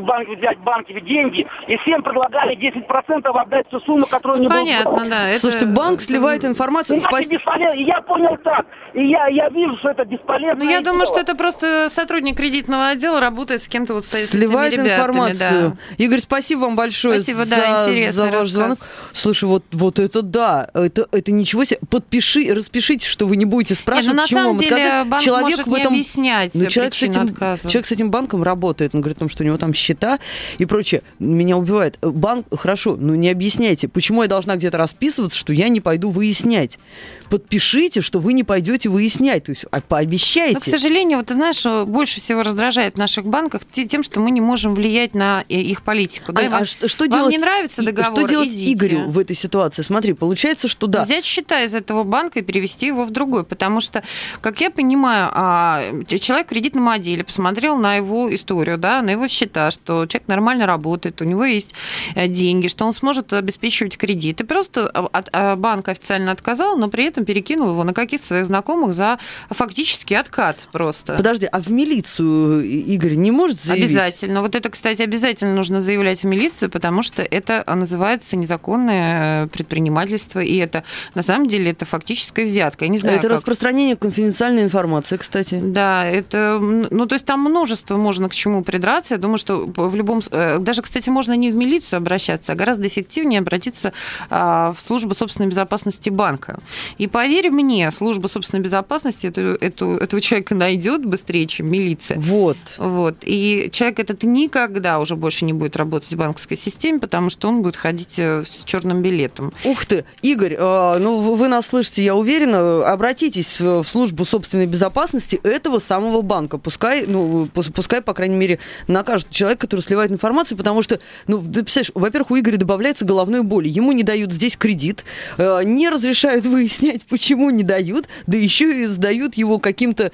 банки 0.00 0.34
взять 0.36 0.58
банки 0.58 0.98
деньги, 1.00 1.46
и 1.66 1.76
всем 1.78 2.02
предлагали 2.02 2.56
10% 2.56 3.28
отдать 3.28 3.68
ту 3.68 3.80
сумму, 3.80 4.06
которую 4.06 4.40
не 4.40 4.48
Понятно, 4.48 4.90
было. 4.90 5.04
да. 5.06 5.28
Это... 5.28 5.38
Слушайте, 5.38 5.66
банк 5.66 6.00
сливает 6.00 6.44
информацию. 6.44 7.00
Спас... 7.00 7.26
И 7.26 7.82
я 7.82 8.00
понял 8.02 8.36
так. 8.42 8.66
И 8.94 9.04
я, 9.06 9.26
я 9.28 9.48
вижу, 9.48 9.76
что 9.78 9.90
это 9.90 10.04
бесполезно. 10.04 10.64
Ну, 10.64 10.70
я 10.70 10.80
думаю, 10.80 11.04
дело. 11.04 11.06
что 11.06 11.20
это 11.20 11.36
просто 11.36 11.88
сотрудник 11.90 12.36
кредитного 12.36 12.88
отдела 12.88 13.20
работает 13.20 13.62
с 13.62 13.68
кем-то 13.68 13.94
вот 13.94 14.04
с 14.04 14.10
Сливает 14.26 14.72
этими 14.72 14.84
ребятами, 14.84 15.00
информацию. 15.00 15.70
Да. 15.70 16.04
Игорь, 16.04 16.20
спасибо 16.20 16.60
вам 16.60 16.76
большое 16.76 17.18
спасибо, 17.20 17.44
за, 17.44 17.56
да, 17.56 18.12
за 18.12 18.24
ваш 18.30 18.48
звонок. 18.48 18.65
Слушай, 19.12 19.44
вот, 19.44 19.64
вот 19.72 19.98
это 19.98 20.22
да, 20.22 20.70
это, 20.74 21.08
это 21.12 21.32
ничего 21.32 21.64
себе. 21.64 21.78
Подпиши, 21.88 22.52
распишите, 22.52 23.06
что 23.06 23.26
вы 23.26 23.36
не 23.36 23.44
будете 23.44 23.74
спрашивать, 23.74 24.16
Нет, 24.16 24.16
ну, 24.16 24.22
почему 24.22 24.76
вам. 24.76 25.08
Банк 25.08 25.22
человек 25.22 25.42
может 25.42 25.66
в 25.66 25.74
этом... 25.74 25.92
не 25.92 26.00
объяснять 26.00 26.50
ну, 26.54 26.66
человек 26.66 26.94
с, 26.94 27.02
этим, 27.02 27.34
человек 27.36 27.86
с 27.86 27.92
этим 27.92 28.10
банком 28.10 28.42
работает, 28.42 28.94
он 28.94 29.00
говорит, 29.00 29.18
что 29.30 29.42
у 29.42 29.46
него 29.46 29.56
там 29.56 29.74
счета 29.74 30.18
и 30.58 30.64
прочее. 30.66 31.02
Меня 31.18 31.56
убивает. 31.56 31.98
Банк, 32.00 32.46
хорошо, 32.56 32.96
ну 32.98 33.14
не 33.14 33.30
объясняйте, 33.30 33.88
почему 33.88 34.22
я 34.22 34.28
должна 34.28 34.56
где-то 34.56 34.78
расписываться, 34.78 35.38
что 35.38 35.52
я 35.52 35.68
не 35.68 35.80
пойду 35.80 36.10
выяснять 36.10 36.78
подпишите, 37.26 38.00
что 38.00 38.20
вы 38.20 38.32
не 38.32 38.44
пойдете 38.44 38.88
выяснять, 38.88 39.44
то 39.44 39.50
есть 39.50 39.64
а 39.70 39.80
пообещайте. 39.80 40.54
Но, 40.54 40.60
к 40.60 40.64
сожалению, 40.64 41.18
вот 41.18 41.26
ты 41.26 41.34
знаешь, 41.34 41.64
больше 41.86 42.20
всего 42.20 42.42
раздражает 42.42 42.94
в 42.94 42.98
наших 42.98 43.26
банках 43.26 43.62
тем, 43.72 44.02
что 44.02 44.20
мы 44.20 44.30
не 44.30 44.40
можем 44.40 44.74
влиять 44.74 45.14
на 45.14 45.42
их 45.42 45.82
политику. 45.82 46.32
Да? 46.32 46.42
А, 46.42 46.48
вам, 46.48 46.62
а 46.62 46.64
что, 46.64 47.04
вам 47.04 47.10
делать? 47.10 47.32
не 47.32 47.38
нравится 47.38 47.82
договор? 47.82 48.18
Что 48.18 48.28
делать 48.28 48.48
идите. 48.64 48.72
Игорю 48.86 49.10
в 49.10 49.18
этой 49.18 49.34
ситуации? 49.34 49.82
Смотри, 49.82 50.12
получается, 50.12 50.68
что 50.68 50.86
да. 50.86 51.02
Взять 51.02 51.24
счета 51.24 51.62
из 51.62 51.74
этого 51.74 52.04
банка 52.04 52.38
и 52.38 52.42
перевести 52.42 52.86
его 52.86 53.04
в 53.04 53.10
другой, 53.10 53.44
потому 53.44 53.80
что, 53.80 54.02
как 54.40 54.60
я 54.60 54.70
понимаю, 54.70 55.30
а, 55.32 55.82
человек 56.20 56.46
в 56.46 56.50
кредитном 56.50 56.88
отделе 56.88 57.24
посмотрел 57.24 57.76
на 57.76 57.96
его 57.96 58.32
историю, 58.34 58.78
да, 58.78 59.02
на 59.02 59.10
его 59.10 59.26
счета, 59.28 59.70
что 59.70 60.06
человек 60.06 60.28
нормально 60.28 60.66
работает, 60.66 61.20
у 61.20 61.24
него 61.24 61.44
есть 61.44 61.74
э, 62.14 62.28
деньги, 62.28 62.68
что 62.68 62.84
он 62.86 62.94
сможет 62.94 63.32
обеспечивать 63.32 63.96
кредит. 63.96 64.40
И 64.40 64.44
просто 64.44 64.88
а, 64.92 65.56
банк 65.56 65.88
официально 65.88 66.30
отказал, 66.30 66.78
но 66.78 66.88
при 66.88 67.04
этом 67.04 67.16
этом 67.16 67.24
перекинул 67.24 67.70
его 67.70 67.84
на 67.84 67.94
каких-то 67.94 68.26
своих 68.26 68.46
знакомых 68.46 68.94
за 68.94 69.18
фактически 69.50 70.14
откат 70.14 70.68
просто. 70.72 71.14
Подожди, 71.14 71.46
а 71.50 71.60
в 71.60 71.70
милицию 71.70 72.64
Игорь 72.64 73.14
не 73.14 73.30
может 73.30 73.62
заявить? 73.62 73.90
Обязательно. 73.90 74.42
Вот 74.42 74.54
это, 74.54 74.68
кстати, 74.68 75.02
обязательно 75.02 75.54
нужно 75.54 75.82
заявлять 75.82 76.22
в 76.22 76.24
милицию, 76.24 76.70
потому 76.70 77.02
что 77.02 77.22
это 77.22 77.64
называется 77.66 78.36
незаконное 78.46 79.48
предпринимательство, 79.48 80.40
и 80.40 80.56
это 80.56 80.84
на 81.14 81.22
самом 81.22 81.48
деле 81.48 81.70
это 81.72 81.84
фактическая 81.84 82.46
взятка. 82.46 82.84
Я 82.84 82.90
не 82.90 82.98
знаю, 82.98 83.18
это 83.18 83.28
как... 83.28 83.38
распространение 83.38 83.96
конфиденциальной 83.96 84.62
информации, 84.62 85.16
кстати. 85.16 85.60
Да, 85.62 86.06
это, 86.06 86.58
ну, 86.60 87.06
то 87.06 87.14
есть 87.14 87.26
там 87.26 87.40
множество 87.40 87.96
можно 87.96 88.28
к 88.28 88.34
чему 88.34 88.62
придраться. 88.62 89.14
Я 89.14 89.18
думаю, 89.18 89.38
что 89.38 89.66
в 89.66 89.94
любом... 89.94 90.20
Э, 90.30 90.58
даже, 90.58 90.82
кстати, 90.82 91.08
можно 91.08 91.34
не 91.34 91.50
в 91.50 91.54
милицию 91.54 91.98
обращаться, 91.98 92.52
а 92.52 92.54
гораздо 92.54 92.86
эффективнее 92.86 93.40
обратиться 93.40 93.92
а, 94.30 94.72
в 94.72 94.80
службу 94.80 95.14
собственной 95.14 95.48
безопасности 95.48 96.10
банка. 96.10 96.58
И 96.98 97.06
поверь 97.06 97.50
мне, 97.50 97.90
служба 97.90 98.28
собственной 98.28 98.62
безопасности 98.62 99.26
эту, 99.26 99.40
эту, 99.40 99.96
этого 99.96 100.20
человека 100.20 100.54
найдет 100.54 101.04
быстрее, 101.04 101.46
чем 101.46 101.70
милиция. 101.70 102.18
Вот. 102.18 102.56
Вот. 102.78 103.16
И 103.22 103.68
человек 103.72 103.98
этот 104.00 104.22
никогда 104.22 104.98
уже 104.98 105.16
больше 105.16 105.44
не 105.44 105.52
будет 105.52 105.76
работать 105.76 106.12
в 106.12 106.16
банковской 106.16 106.56
системе, 106.56 107.00
потому 107.00 107.30
что 107.30 107.48
он 107.48 107.62
будет 107.62 107.76
ходить 107.76 108.18
э, 108.18 108.35
с 108.44 108.64
черным 108.64 109.02
билетом. 109.02 109.52
Ух 109.64 109.84
ты, 109.86 110.04
Игорь, 110.22 110.54
э, 110.58 110.98
ну 110.98 111.34
вы 111.34 111.48
нас 111.48 111.66
слышите, 111.66 112.04
я 112.04 112.14
уверена. 112.14 112.86
Обратитесь 112.86 113.60
в 113.60 113.84
службу 113.84 114.24
собственной 114.24 114.66
безопасности 114.66 115.40
этого 115.42 115.78
самого 115.78 116.22
банка. 116.22 116.58
Пускай, 116.58 117.06
ну, 117.06 117.48
пускай, 117.52 118.02
по 118.02 118.14
крайней 118.14 118.36
мере, 118.36 118.58
накажут 118.88 119.30
человека, 119.30 119.62
который 119.62 119.80
сливает 119.80 120.10
информацию, 120.10 120.56
потому 120.58 120.82
что, 120.82 121.00
ну, 121.26 121.38
ты 121.38 121.62
представляешь, 121.62 121.92
во-первых, 121.94 122.30
у 122.30 122.38
Игоря 122.38 122.56
добавляется 122.56 123.04
головной 123.04 123.42
боли. 123.42 123.68
Ему 123.68 123.92
не 123.92 124.02
дают 124.02 124.32
здесь 124.32 124.56
кредит, 124.56 125.04
э, 125.38 125.62
не 125.64 125.88
разрешают 125.88 126.44
выяснять, 126.46 127.06
почему 127.06 127.50
не 127.50 127.62
дают, 127.62 128.06
да 128.26 128.36
еще 128.36 128.82
и 128.82 128.86
сдают 128.86 129.34
его 129.34 129.58
каким-то 129.58 130.12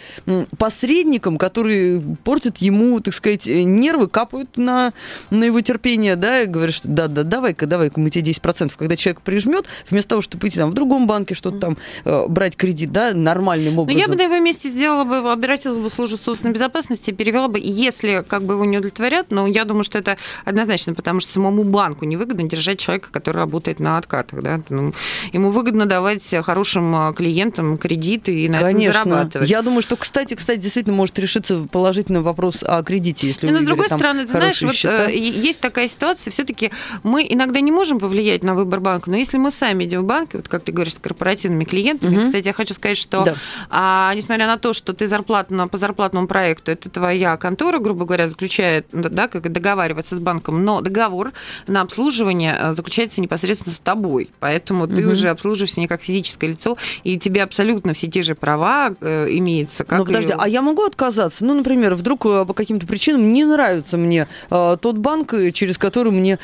посредникам, 0.59 1.39
которые 1.39 2.01
портят 2.25 2.59
ему, 2.59 3.01
так 3.01 3.15
сказать, 3.15 3.47
нервы, 3.47 4.09
капают 4.09 4.57
на, 4.57 4.93
на 5.31 5.45
его 5.45 5.61
терпение, 5.61 6.17
да, 6.17 6.43
и 6.43 6.47
говорят, 6.47 6.75
что 6.75 6.89
да-да, 6.89 7.23
давай-ка, 7.23 7.67
давай-ка 7.67 7.99
мы 7.99 8.11
тебе 8.13 8.33
10%. 8.33 8.73
Когда 8.77 8.97
человек 8.97 9.23
прижмет, 9.23 9.67
вместо 9.91 10.11
того, 10.11 10.23
чтобы 10.23 10.43
пойти 10.43 10.59
там 10.59 10.71
в 10.71 10.75
другом 10.75 11.07
банке 11.07 11.35
что-то 11.35 11.59
там 11.59 11.79
э, 12.05 12.27
брать 12.29 12.57
кредит, 12.57 12.93
да, 12.93 13.13
нормальным 13.13 13.79
образом. 13.79 13.99
Но 13.99 14.01
я 14.01 14.09
бы 14.09 14.17
на 14.17 14.23
его 14.23 14.39
месте 14.39 14.69
сделала 14.69 15.05
бы, 15.05 15.31
обратилась 15.31 15.79
бы 15.79 15.89
в 15.89 15.93
службу 15.93 16.17
собственной 16.17 16.55
безопасности, 16.55 17.11
перевела 17.11 17.49
бы, 17.49 17.61
если 17.63 18.25
как 18.27 18.45
бы 18.45 18.55
его 18.55 18.65
не 18.65 18.79
удовлетворят, 18.79 19.31
но 19.31 19.47
я 19.47 19.65
думаю, 19.65 19.85
что 19.85 19.99
это 19.99 20.17
однозначно, 20.45 20.95
потому 20.95 21.21
что 21.21 21.33
самому 21.33 21.65
банку 21.65 22.05
невыгодно 22.05 22.49
держать 22.49 22.79
человека, 22.79 23.11
который 23.11 23.39
работает 23.39 23.81
на 23.81 23.99
откатах, 23.99 24.43
да, 24.43 24.59
ну, 24.71 24.93
ему 25.33 25.51
выгодно 25.51 25.87
давать 25.87 26.23
хорошим 26.45 27.11
э, 27.11 27.15
клиентам 27.15 27.79
кредиты 27.79 28.35
и 28.45 28.49
на 28.49 28.61
Конечно. 28.61 28.91
этом 28.91 29.13
зарабатывать. 29.13 29.51
Я 29.51 29.63
думаю, 29.63 29.83
что, 29.83 29.97
кстати, 29.97 30.35
кстати, 30.35 30.61
действительно 30.61 30.97
может 30.97 31.19
решиться 31.19 31.67
положительный 31.71 32.21
вопрос 32.21 32.63
о 32.63 32.83
кредите, 32.83 33.27
если 33.27 33.51
Но 33.51 33.59
с 33.59 33.63
другой 33.63 33.87
стороны, 33.87 34.27
ты 34.27 34.33
знаешь, 34.33 34.63
вот, 34.63 34.77
э, 34.85 35.13
есть 35.15 35.61
такая 35.61 35.89
ситуация, 35.89 36.31
все-таки 36.31 36.71
мы 37.03 37.27
иногда 37.29 37.61
не 37.61 37.73
можем 37.73 37.92
повлиять 37.99 38.43
на 38.43 38.55
выбор 38.55 38.81
банка, 38.81 39.11
но 39.11 39.17
если 39.17 39.39
мы 39.39 39.51
сами 39.51 39.85
идем 39.85 40.03
в 40.03 40.05
банк, 40.05 40.31
вот 40.35 40.49
как 40.49 40.65
ты 40.65 40.73
говоришь, 40.73 40.95
с 40.95 40.97
корпоративными 40.97 41.65
клиентами, 41.65 42.17
угу. 42.17 42.27
кстати, 42.27 42.47
я 42.47 42.53
хочу 42.53 42.75
сказать, 42.75 42.99
что 42.99 43.25
да. 43.25 43.35
а, 43.71 44.15
несмотря 44.15 44.47
на 44.47 44.59
то, 44.59 44.73
что 44.73 44.93
ты 44.93 45.09
зарплатно, 45.09 45.69
по 45.69 45.79
зарплатному 45.79 46.27
проекту, 46.27 46.71
это 46.71 46.91
твоя 46.91 47.37
контора, 47.37 47.79
грубо 47.79 48.05
говоря, 48.05 48.29
заключает, 48.29 48.87
да, 48.93 49.29
как 49.29 49.51
договариваться 49.51 50.17
с 50.17 50.19
банком, 50.19 50.65
но 50.65 50.81
договор 50.81 51.33
на 51.67 51.81
обслуживание 51.81 52.57
э, 52.59 52.73
заключается 52.73 53.21
непосредственно 53.21 53.75
с 53.75 53.79
тобой, 53.79 54.31
поэтому 54.41 54.85
угу. 54.85 54.95
ты 54.95 55.07
уже 55.07 55.29
обслуживаешься 55.29 55.81
не 55.81 55.89
как 55.89 56.03
физическое 56.03 56.49
лицо, 56.49 56.77
и 57.05 57.19
тебе 57.19 57.43
абсолютно 57.43 57.95
все 57.95 58.09
те 58.09 58.23
же 58.23 58.35
права 58.35 58.95
э, 59.01 59.29
имеются. 59.31 59.85
Как 59.85 60.01
но 60.01 60.05
подожди, 60.05 60.33
и... 60.33 60.37
а 60.39 60.49
я 60.49 60.63
могу 60.63 60.85
отказаться? 60.85 61.45
Ну, 61.45 61.55
например, 61.55 61.95
вдруг 61.95 62.27
э, 62.27 62.45
по 62.45 62.55
каким-то 62.55 62.87
причинам 62.87 63.33
не 63.33 63.45
нравится 63.45 63.97
мне 63.97 64.29
э, 64.51 64.77
тот 64.81 64.97
банк, 64.97 65.35
э, 65.35 65.53
через 65.53 65.79
который 65.79 66.13
мне 66.13 66.39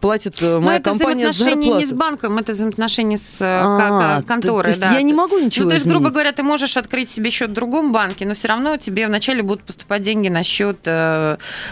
платит 0.00 0.40
моя 0.40 0.77
это 0.80 1.32
зарплату. 1.32 1.78
не 1.78 1.86
с 1.86 1.92
банком, 1.92 2.38
это 2.38 2.52
взаимоотношения 2.52 3.18
с 3.18 3.36
а, 3.40 4.22
конторой. 4.26 4.74
То 4.74 4.80
да. 4.80 4.92
я 4.92 5.02
не 5.02 5.14
могу 5.14 5.38
ничего 5.38 5.64
Ну, 5.64 5.70
то 5.70 5.74
есть, 5.74 5.86
изменить. 5.86 6.00
грубо 6.00 6.10
говоря, 6.10 6.32
ты 6.32 6.42
можешь 6.42 6.76
открыть 6.76 7.10
себе 7.10 7.30
счет 7.30 7.50
в 7.50 7.52
другом 7.52 7.92
банке, 7.92 8.26
но 8.26 8.34
все 8.34 8.48
равно 8.48 8.76
тебе 8.76 9.06
вначале 9.06 9.42
будут 9.42 9.62
поступать 9.64 10.02
деньги 10.02 10.28
на 10.28 10.42
счет 10.42 10.78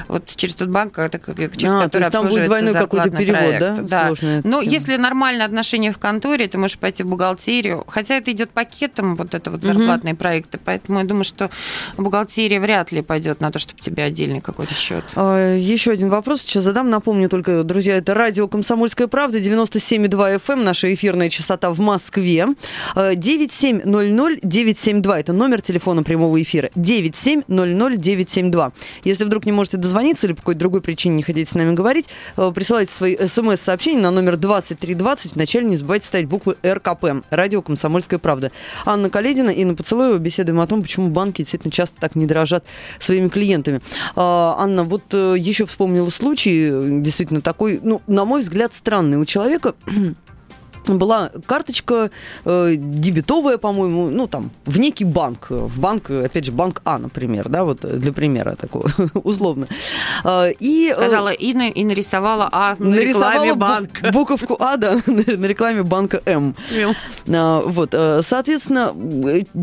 вот 0.08 0.26
через 0.34 0.54
тот 0.54 0.68
банк, 0.68 0.98
это, 0.98 1.18
через 1.18 1.74
а, 1.74 1.82
который 1.82 2.10
там 2.10 2.28
будет 2.28 2.46
двойной 2.46 2.72
какой-то 2.72 3.10
перевод, 3.10 3.38
проект. 3.38 3.60
да? 3.60 3.76
Да. 3.82 4.06
Сложная 4.06 4.42
но 4.46 4.60
тема. 4.62 4.72
если 4.72 4.96
нормальное 4.96 5.44
отношение 5.44 5.92
в 5.92 5.98
конторе, 5.98 6.48
ты 6.48 6.56
можешь 6.56 6.78
пойти 6.78 7.02
в 7.02 7.08
бухгалтерию, 7.08 7.84
хотя 7.88 8.14
это 8.14 8.30
идет 8.30 8.50
пакетом, 8.50 9.16
вот 9.16 9.34
это 9.34 9.50
вот 9.50 9.62
зарплатные 9.62 10.14
угу. 10.14 10.20
проекты, 10.20 10.58
поэтому 10.62 11.00
я 11.00 11.04
думаю, 11.04 11.24
что 11.24 11.50
бухгалтерия 11.96 12.60
вряд 12.60 12.92
ли 12.92 13.02
пойдет 13.02 13.40
на 13.40 13.50
то, 13.50 13.58
чтобы 13.58 13.80
тебе 13.80 14.04
отдельный 14.04 14.40
какой-то 14.40 14.74
счет. 14.74 15.04
А, 15.16 15.54
еще 15.54 15.90
один 15.90 16.08
вопрос 16.08 16.42
сейчас 16.42 16.64
задам. 16.64 16.90
Напомню 16.90 17.28
только, 17.28 17.64
друзья, 17.64 17.96
это 17.96 18.14
радио 18.14 18.46
«Комсомольская 18.46 18.95
правда», 19.04 19.38
97,2 19.38 20.36
FM, 20.36 20.54
эм, 20.54 20.64
наша 20.64 20.92
эфирная 20.92 21.28
частота 21.28 21.70
в 21.70 21.78
Москве. 21.80 22.48
9700-972, 22.94 25.20
это 25.20 25.32
номер 25.32 25.60
телефона 25.60 26.02
прямого 26.02 26.40
эфира. 26.40 26.70
9700-972. 26.74 28.72
Если 29.04 29.24
вдруг 29.24 29.46
не 29.46 29.52
можете 29.52 29.76
дозвониться 29.76 30.26
или 30.26 30.32
по 30.32 30.40
какой-то 30.40 30.60
другой 30.60 30.80
причине 30.80 31.16
не 31.16 31.22
хотите 31.22 31.50
с 31.50 31.54
нами 31.54 31.74
говорить, 31.74 32.06
э, 32.36 32.52
присылайте 32.54 32.92
свои 32.92 33.16
смс-сообщения 33.26 34.00
на 34.00 34.10
номер 34.10 34.36
2320. 34.36 35.34
Вначале 35.34 35.66
не 35.66 35.76
забывайте 35.76 36.06
ставить 36.06 36.26
буквы 36.26 36.56
РКП. 36.64 37.24
Радио 37.30 37.62
«Комсомольская 37.62 38.18
правда». 38.18 38.52
Анна 38.84 39.10
Каледина, 39.10 39.50
Инна 39.50 39.74
Поцелуева. 39.74 40.18
Беседуем 40.18 40.60
о 40.60 40.66
том, 40.66 40.82
почему 40.82 41.10
банки 41.10 41.42
действительно 41.42 41.72
часто 41.72 41.96
так 42.00 42.16
не 42.16 42.26
дорожат 42.26 42.64
своими 42.98 43.28
клиентами. 43.28 43.80
А, 44.14 44.56
Анна, 44.58 44.84
вот 44.84 45.02
э, 45.12 45.34
еще 45.38 45.66
вспомнила 45.66 46.10
случай, 46.10 46.68
э, 46.70 47.00
действительно 47.00 47.40
такой, 47.40 47.80
ну, 47.82 48.02
на 48.06 48.24
мой 48.24 48.40
взгляд, 48.40 48.74
странный. 48.86 49.18
У 49.18 49.24
человека 49.24 49.74
была 50.86 51.30
карточка 51.46 52.10
э, 52.44 52.74
дебетовая, 52.76 53.58
по-моему, 53.58 54.10
ну, 54.10 54.28
там, 54.28 54.50
в 54.64 54.78
некий 54.78 55.04
банк. 55.04 55.50
В 55.50 55.80
банк, 55.80 56.08
опять 56.10 56.44
же, 56.44 56.52
банк 56.52 56.82
А, 56.84 56.98
например, 56.98 57.48
да, 57.48 57.64
вот 57.64 57.80
для 57.80 58.12
примера 58.12 58.54
такого, 58.54 58.88
условно. 59.14 59.66
Э, 60.24 60.52
и, 60.60 60.88
э, 60.88 60.94
Сказала 60.94 61.30
Инна 61.30 61.68
и 61.68 61.84
нарисовала 61.84 62.48
А 62.52 62.76
на 62.78 62.94
рекламе 62.94 63.54
банка. 63.54 64.10
буковку 64.12 64.56
А, 64.60 64.76
да, 64.76 65.00
на 65.06 65.46
рекламе 65.46 65.82
банка 65.82 66.22
М. 66.24 66.54
Э, 67.26 67.62
вот, 67.66 67.90
э, 67.92 68.20
соответственно, 68.22 68.94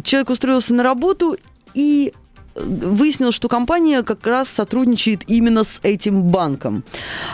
человек 0.03 0.32
устроился 0.32 0.74
на 0.74 0.84
работу, 0.84 1.38
и 1.74 2.13
выяснилось, 2.55 3.36
что 3.36 3.48
компания 3.48 4.03
как 4.03 4.25
раз 4.25 4.50
сотрудничает 4.50 5.24
именно 5.27 5.63
с 5.63 5.79
этим 5.83 6.24
банком. 6.24 6.83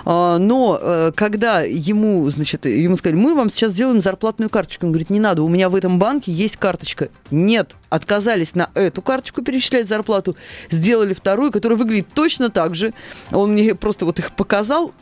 А, 0.06 0.38
но 0.38 0.80
э, 0.82 1.12
когда 1.16 1.62
ему, 1.62 2.30
значит, 2.30 2.66
ему 2.66 2.96
сказали, 2.96 3.20
мы 3.20 3.36
вам 3.36 3.50
сейчас 3.50 3.72
сделаем 3.72 4.02
зарплатную 4.02 4.50
карточку, 4.50 4.86
он 4.86 4.92
говорит, 4.92 5.10
не 5.10 5.20
надо, 5.20 5.44
у 5.44 5.48
меня 5.48 5.70
в 5.70 5.76
этом 5.76 6.00
банке 6.00 6.32
есть 6.32 6.58
карточка. 6.58 7.10
Нет, 7.32 7.76
отказались 7.90 8.56
на 8.56 8.70
эту 8.74 9.02
карточку 9.02 9.42
перечислять 9.42 9.88
зарплату, 9.88 10.36
сделали 10.70 11.14
вторую, 11.14 11.52
которая 11.52 11.78
выглядит 11.78 12.08
точно 12.14 12.50
так 12.50 12.76
же. 12.76 12.94
Он 13.32 13.54
мне 13.54 13.76
просто 13.76 14.06
вот 14.06 14.20
их 14.20 14.32
показал, 14.32 14.94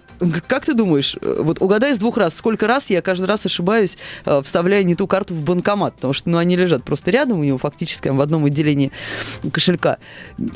как 0.48 0.66
ты 0.66 0.74
думаешь, 0.74 1.16
э, 1.22 1.42
вот 1.44 1.62
угадай 1.62 1.94
с 1.94 1.98
двух 1.98 2.18
раз, 2.18 2.36
сколько 2.36 2.68
раз 2.68 2.90
я 2.90 3.02
каждый 3.02 3.26
раз 3.26 3.46
ошибаюсь, 3.46 3.98
э, 4.26 4.42
вставляя 4.44 4.84
не 4.84 4.96
ту 4.96 5.08
карту 5.08 5.34
в 5.34 5.42
банкомат, 5.42 5.96
потому 5.96 6.14
что 6.14 6.30
ну, 6.30 6.38
они 6.38 6.56
лежат 6.56 6.84
просто 6.84 7.12
рядом 7.12 7.40
у 7.40 7.44
него 7.44 7.58
фактически 7.58 8.10
в 8.10 8.22
одном 8.22 8.46
отделении 8.46 8.92
кошелька. 9.52 9.98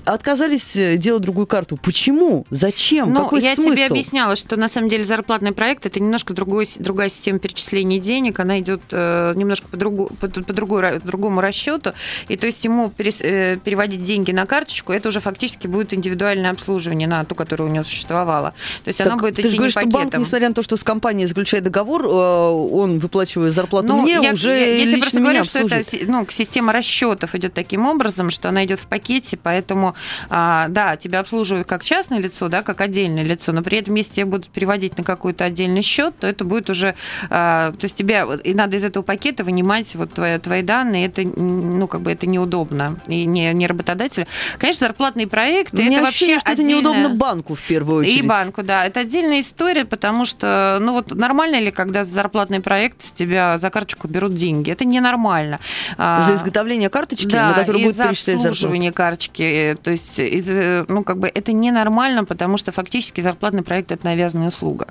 Отказались 0.06 0.76
э, 0.76 0.98
делать 0.98 1.24
другую 1.24 1.48
карту. 1.48 1.78
Почему? 1.78 2.46
Зачем? 2.50 3.14
Ну, 3.14 3.24
Какой 3.24 3.42
я 3.42 3.56
смысл? 3.56 3.72
тебе 3.72 3.86
объясняла, 3.86 4.36
что 4.36 4.56
на 4.58 4.68
самом 4.68 4.90
деле 4.90 5.04
зарплатный 5.04 5.52
проект 5.52 5.86
это 5.86 6.00
немножко 6.00 6.34
другой, 6.34 6.68
другая 6.78 7.10
система 7.10 7.40
перечисления 7.40 8.00
денег, 8.00 8.40
она 8.40 8.60
идет 8.60 8.82
э, 8.92 9.34
немножко 9.36 9.68
по, 9.68 9.78
другу, 9.78 10.12
по, 10.20 10.28
по 10.28 10.54
другой, 10.54 11.00
другому 11.00 11.42
расчету, 11.42 11.94
и 12.28 12.38
то 12.38 12.46
есть 12.46 12.64
ему 12.66 12.90
перес, 12.90 13.22
э, 13.22 13.58
переводить 13.64 14.04
деньги 14.04 14.32
на 14.32 14.46
карточку, 14.46 14.94
это 14.94 15.10
уже 15.10 15.20
фактически 15.20 15.68
будет 15.68 15.94
индивидуальное 15.94 16.52
обслуживание 16.52 17.08
на 17.08 17.24
ту, 17.26 17.36
которая 17.36 17.70
у 17.70 17.72
него 17.72 17.84
существовала. 17.84 18.54
То 18.84 18.88
есть 18.88 18.98
так 18.98 19.08
оно 19.08 19.18
будет 19.18 19.40
же 19.52 19.58
говоришь, 19.58 19.74
что 19.74 19.86
банк, 19.88 20.18
несмотря 20.18 20.50
на 20.50 20.56
то, 20.56 20.64
что 20.64 20.78
с 20.78 20.84
компанией 20.84 21.28
заключает 21.28 21.64
договор, 21.64 22.06
э, 22.06 22.08
он 22.10 23.00
выплачивает 23.00 23.54
зарплату 23.54 23.88
ну, 23.88 24.02
мне, 24.02 24.20
я, 24.22 24.34
уже 24.34 24.50
я, 24.50 24.76
я 24.78 24.88
тебе 24.88 24.98
просто 24.98 25.20
говорю, 25.20 25.44
что 25.44 25.60
это 25.60 25.82
ну, 26.08 26.26
система 26.30 26.74
расчетов 26.74 27.36
идет 27.36 27.54
таким 27.54 27.86
образом, 27.86 28.30
что 28.32 28.50
она 28.50 28.66
идет 28.66 28.80
в 28.80 28.88
пакете, 28.88 29.38
поэтому, 29.42 29.96
а, 30.30 30.68
да, 30.70 30.96
тебя 30.96 31.20
обслуживают 31.20 31.68
как 31.68 31.84
частное 31.84 32.20
лицо, 32.20 32.48
да, 32.48 32.64
как 32.64 32.82
отдельное 32.82 33.24
лицо, 33.24 33.52
но 33.52 33.64
при 33.64 33.78
этом, 33.78 33.96
если 33.96 34.14
тебя 34.14 34.26
будут 34.26 34.50
переводить 34.50 34.98
на 34.98 35.04
какой-то 35.04 35.46
отдельный 35.46 35.82
счет, 35.82 36.14
то 36.20 36.28
это 36.28 36.44
будет 36.44 36.70
уже, 36.70 36.96
а, 37.30 37.72
то 37.72 37.86
есть 37.86 37.96
тебе 37.96 38.26
и 38.44 38.54
надо 38.54 38.78
из 38.78 38.84
этого 38.84 39.04
пакета 39.04 39.44
вынимать 39.44 39.94
вот 39.96 40.14
твои, 40.14 40.38
твои 40.40 40.62
данные, 40.62 41.08
это, 41.08 41.24
ну, 41.24 41.88
как 41.88 42.02
бы 42.02 42.12
это 42.12 42.28
неудобно, 42.28 43.00
и 43.08 43.26
не, 43.26 43.54
не 43.54 43.68
работодатель. 43.68 44.28
Конечно, 44.58 44.88
зарплатные 44.88 45.28
проекты, 45.28 45.78
Мне 45.78 45.98
это 45.98 46.06
вообще 46.06 46.40
что 46.40 46.52
это 46.52 46.64
неудобно 46.64 47.10
банку 47.10 47.56
в 47.56 47.62
первую 47.62 48.02
очередь. 48.02 48.20
И 48.20 48.22
банку, 48.22 48.64
да, 48.64 48.86
это 48.86 49.02
отдельная 49.02 49.41
история, 49.42 49.86
потому 49.86 50.26
что, 50.26 50.78
ну 50.82 50.94
вот 50.94 51.12
нормально 51.12 51.60
ли, 51.60 51.72
когда 51.72 52.04
за 52.04 52.14
зарплатный 52.14 52.60
проект 52.60 53.04
с 53.04 53.12
тебя 53.12 53.58
за 53.58 53.70
карточку 53.70 54.08
берут 54.08 54.36
деньги? 54.36 54.72
Это 54.72 54.86
ненормально. 54.86 55.60
А, 55.98 56.24
за 56.24 56.36
изготовление 56.36 56.90
карточки, 56.90 57.28
да, 57.28 57.50
на 57.50 57.54
которую 57.54 57.84
будет 57.84 57.98
перечислять 57.98 58.38
зарплату? 58.38 58.50
обслуживание 58.50 58.92
карточки. 58.92 59.42
Э, 59.42 59.76
то 59.76 59.92
есть, 59.92 60.20
э, 60.20 60.86
ну 60.88 61.04
как 61.04 61.20
бы 61.20 61.28
это 61.34 61.52
ненормально, 61.52 62.26
потому 62.26 62.58
что 62.58 62.72
фактически 62.72 63.22
зарплатный 63.22 63.64
проект– 63.64 63.92
это 63.94 64.06
навязанная 64.06 64.50
услуга. 64.50 64.88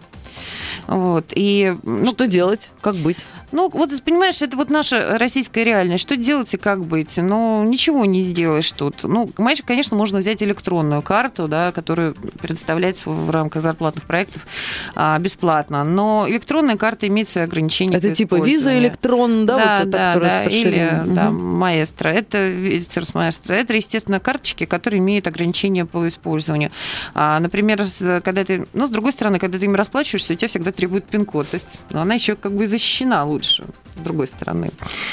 Вот. 0.87 1.27
И, 1.35 1.77
ну, 1.83 2.07
что 2.07 2.27
делать? 2.27 2.71
Как 2.81 2.97
быть? 2.97 3.27
Ну, 3.53 3.69
вот, 3.73 3.91
понимаешь, 4.05 4.43
это 4.43 4.57
вот 4.57 4.71
наша 4.71 5.19
российская 5.19 5.65
реальность. 5.65 6.03
Что 6.03 6.17
делать 6.17 6.55
и 6.55 6.57
как 6.57 6.85
быть? 6.85 7.17
Ну, 7.17 7.65
ничего 7.65 8.05
не 8.05 8.23
сделаешь 8.23 8.71
тут. 8.71 9.03
Ну, 9.03 9.31
конечно, 9.67 9.97
можно 9.97 10.19
взять 10.19 10.43
электронную 10.43 11.03
карту, 11.03 11.49
да, 11.49 11.73
которая 11.73 12.13
предоставляется 12.13 13.11
в 13.11 13.31
рамках 13.31 13.63
зарплатных 13.63 14.05
проектов 14.05 14.47
а, 14.95 15.19
бесплатно. 15.19 15.83
Но 15.85 16.27
электронная 16.29 16.77
карта 16.77 17.09
имеет 17.09 17.29
свои 17.29 17.45
ограничения. 17.45 17.97
Это 17.97 18.15
типа 18.15 18.37
виза 18.41 18.79
электрон, 18.79 19.47
да? 19.47 19.57
Да, 19.57 19.79
вот 19.81 19.91
да, 19.91 20.15
да. 20.19 20.45
Или 20.45 21.01
угу. 21.03 21.15
да, 21.15 21.31
маэстро. 21.31 22.09
Это 22.09 22.49
Визитерс 22.49 23.15
маэстро. 23.15 23.55
Это, 23.55 23.75
естественно, 23.75 24.21
карточки, 24.21 24.65
которые 24.65 25.01
имеют 25.01 25.27
ограничения 25.27 25.85
по 25.85 26.07
использованию. 26.07 26.71
А, 27.15 27.41
например, 27.41 27.85
когда 28.23 28.45
ты... 28.45 28.67
Ну, 28.75 28.87
с 28.87 28.91
другой 28.91 29.13
стороны, 29.13 29.39
когда 29.39 29.59
ты 29.59 29.65
им 29.65 29.75
расплачиваешься, 29.75 30.30
у 30.35 30.37
тебя 30.37 30.49
всегда 30.49 30.73
требует 30.73 31.05
пин-код. 31.05 31.49
То 31.49 31.57
есть 31.57 31.81
ну, 31.91 32.01
она 32.01 32.15
еще 32.15 32.37
как 32.37 32.53
бы 32.53 32.67
защищена 32.67 33.25
лучше 33.25 33.65
с 34.01 34.03
другой 34.03 34.27
стороны. 34.27 34.71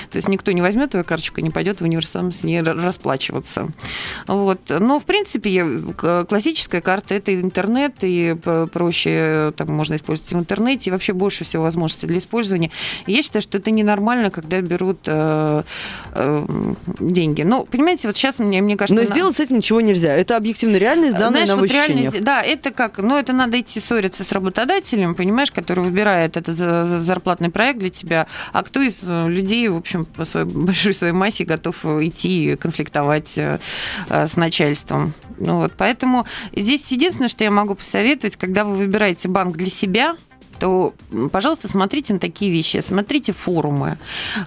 То 0.10 0.18
есть 0.18 0.28
никто 0.28 0.52
не 0.52 0.62
возьмет 0.62 0.92
твою 0.92 1.06
карточку 1.06 1.42
не 1.42 1.50
пойдет 1.50 1.82
в 1.82 1.84
универсам 1.84 2.32
с 2.32 2.44
ней 2.44 2.62
расплачиваться. 2.62 3.70
Вот. 4.28 4.60
Но, 4.70 5.00
в 5.00 5.06
принципе, 5.06 5.66
классическая 6.28 6.82
карта– 6.82 7.14
это 7.16 7.34
интернет, 7.36 7.96
и 8.02 8.36
проще 8.72 9.54
там 9.56 9.72
можно 9.72 9.96
использовать 9.96 10.32
в 10.32 10.40
интернете, 10.40 10.90
и 10.90 10.92
вообще 10.92 11.14
больше 11.14 11.44
всего 11.44 11.64
возможностей 11.64 12.08
для 12.08 12.20
использования. 12.20 12.72
И 13.06 13.14
я 13.14 13.22
считаю, 13.22 13.42
что 13.42 13.58
это 13.58 13.72
ненормально, 13.72 14.32
когда 14.32 14.62
берут 14.62 15.00
э, 15.06 15.64
э, 16.14 16.46
деньги. 17.00 17.42
Ну, 17.42 17.66
понимаете, 17.66 18.08
вот 18.08 18.18
сейчас 18.18 18.40
мне, 18.40 18.62
мне 18.62 18.78
кажется... 18.78 19.02
Но 19.02 19.08
на... 19.08 19.14
сделать 19.14 19.36
с 19.36 19.40
этим 19.40 19.58
ничего 19.58 19.82
нельзя. 19.82 20.14
Это 20.14 20.38
объективно 20.38 20.78
реальность, 20.78 21.18
данные 21.18 21.46
Знаешь, 21.46 21.50
на 21.50 21.56
вот 21.58 21.72
реальность, 21.72 22.24
Да, 22.24 22.42
это 22.42 22.72
как, 22.72 22.98
ну, 23.00 23.18
это 23.18 23.34
надо 23.34 23.60
идти 23.60 23.80
ссориться 23.80 24.24
с 24.24 24.32
работодателем, 24.32 25.07
понимаешь, 25.16 25.52
который 25.52 25.84
выбирает 25.84 26.38
этот 26.38 26.58
зарплатный 26.58 27.50
проект 27.50 27.80
для 27.80 27.90
тебя, 27.90 28.28
а 28.54 28.64
кто 28.64 28.82
из 28.82 29.00
э, 29.04 29.28
людей, 29.28 29.68
в 29.68 29.78
общем, 29.78 30.06
по 30.06 30.26
своей 30.26 30.46
большой 30.68 30.94
своей 30.94 31.14
массе 31.14 31.44
готов 31.44 31.86
идти 31.86 32.56
конфликтовать 32.56 33.38
э, 33.38 33.60
с 34.10 34.36
начальством. 34.38 35.14
Ну, 35.38 35.58
вот, 35.58 35.74
поэтому 35.78 36.26
здесь 36.56 36.92
единственное, 36.92 37.30
что 37.30 37.44
я 37.44 37.52
могу 37.52 37.76
посоветовать, 37.76 38.38
когда 38.38 38.66
вы 38.66 38.76
выбираете 38.76 39.28
банк 39.28 39.56
для 39.56 39.70
себя, 39.70 40.16
то, 40.60 40.94
пожалуйста, 41.32 41.68
смотрите 41.68 42.14
на 42.14 42.20
такие 42.20 42.52
вещи, 42.52 42.78
смотрите 42.78 43.34
форумы. 43.34 43.98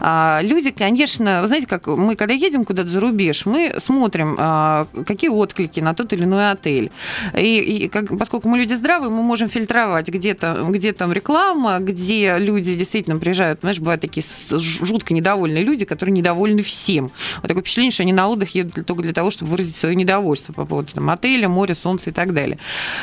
А, 0.00 0.40
люди, 0.42 0.70
конечно, 0.70 1.40
вы 1.42 1.46
знаете, 1.46 1.66
как 1.66 1.86
мы, 1.86 2.16
когда 2.16 2.34
едем 2.34 2.64
куда-то 2.64 2.88
за 2.88 3.00
рубеж, 3.00 3.46
мы 3.46 3.74
смотрим, 3.78 4.36
а, 4.38 4.86
какие 5.06 5.30
отклики 5.30 5.80
на 5.80 5.94
тот 5.94 6.12
или 6.12 6.24
иной 6.24 6.50
отель. 6.50 6.90
И, 7.36 7.60
и 7.60 7.88
как, 7.88 8.16
поскольку 8.18 8.48
мы 8.48 8.58
люди 8.58 8.74
здравые, 8.74 9.10
мы 9.10 9.22
можем 9.22 9.48
фильтровать, 9.48 10.08
где, 10.08 10.32
-то, 10.32 10.70
где 10.70 10.92
там 10.92 11.12
реклама, 11.12 11.78
где 11.78 12.38
люди 12.38 12.74
действительно 12.74 13.18
приезжают. 13.18 13.60
Знаешь, 13.60 13.78
бывают 13.78 14.00
такие 14.00 14.24
жутко 14.50 15.14
недовольные 15.14 15.64
люди, 15.64 15.84
которые 15.84 16.12
недовольны 16.12 16.62
всем. 16.62 17.10
Вот 17.36 17.48
такое 17.48 17.62
впечатление, 17.62 17.92
что 17.92 18.02
они 18.02 18.12
на 18.12 18.28
отдых 18.28 18.54
едут 18.54 18.86
только 18.86 19.02
для 19.02 19.12
того, 19.12 19.30
чтобы 19.30 19.50
выразить 19.50 19.76
свое 19.76 19.94
недовольство 19.94 20.52
по 20.52 20.64
поводу 20.64 20.92
там, 20.92 21.10
отеля, 21.10 21.48
моря, 21.48 21.74
солнца 21.74 22.10
и 22.10 22.12
так 22.12 22.34
далее. 22.34 22.58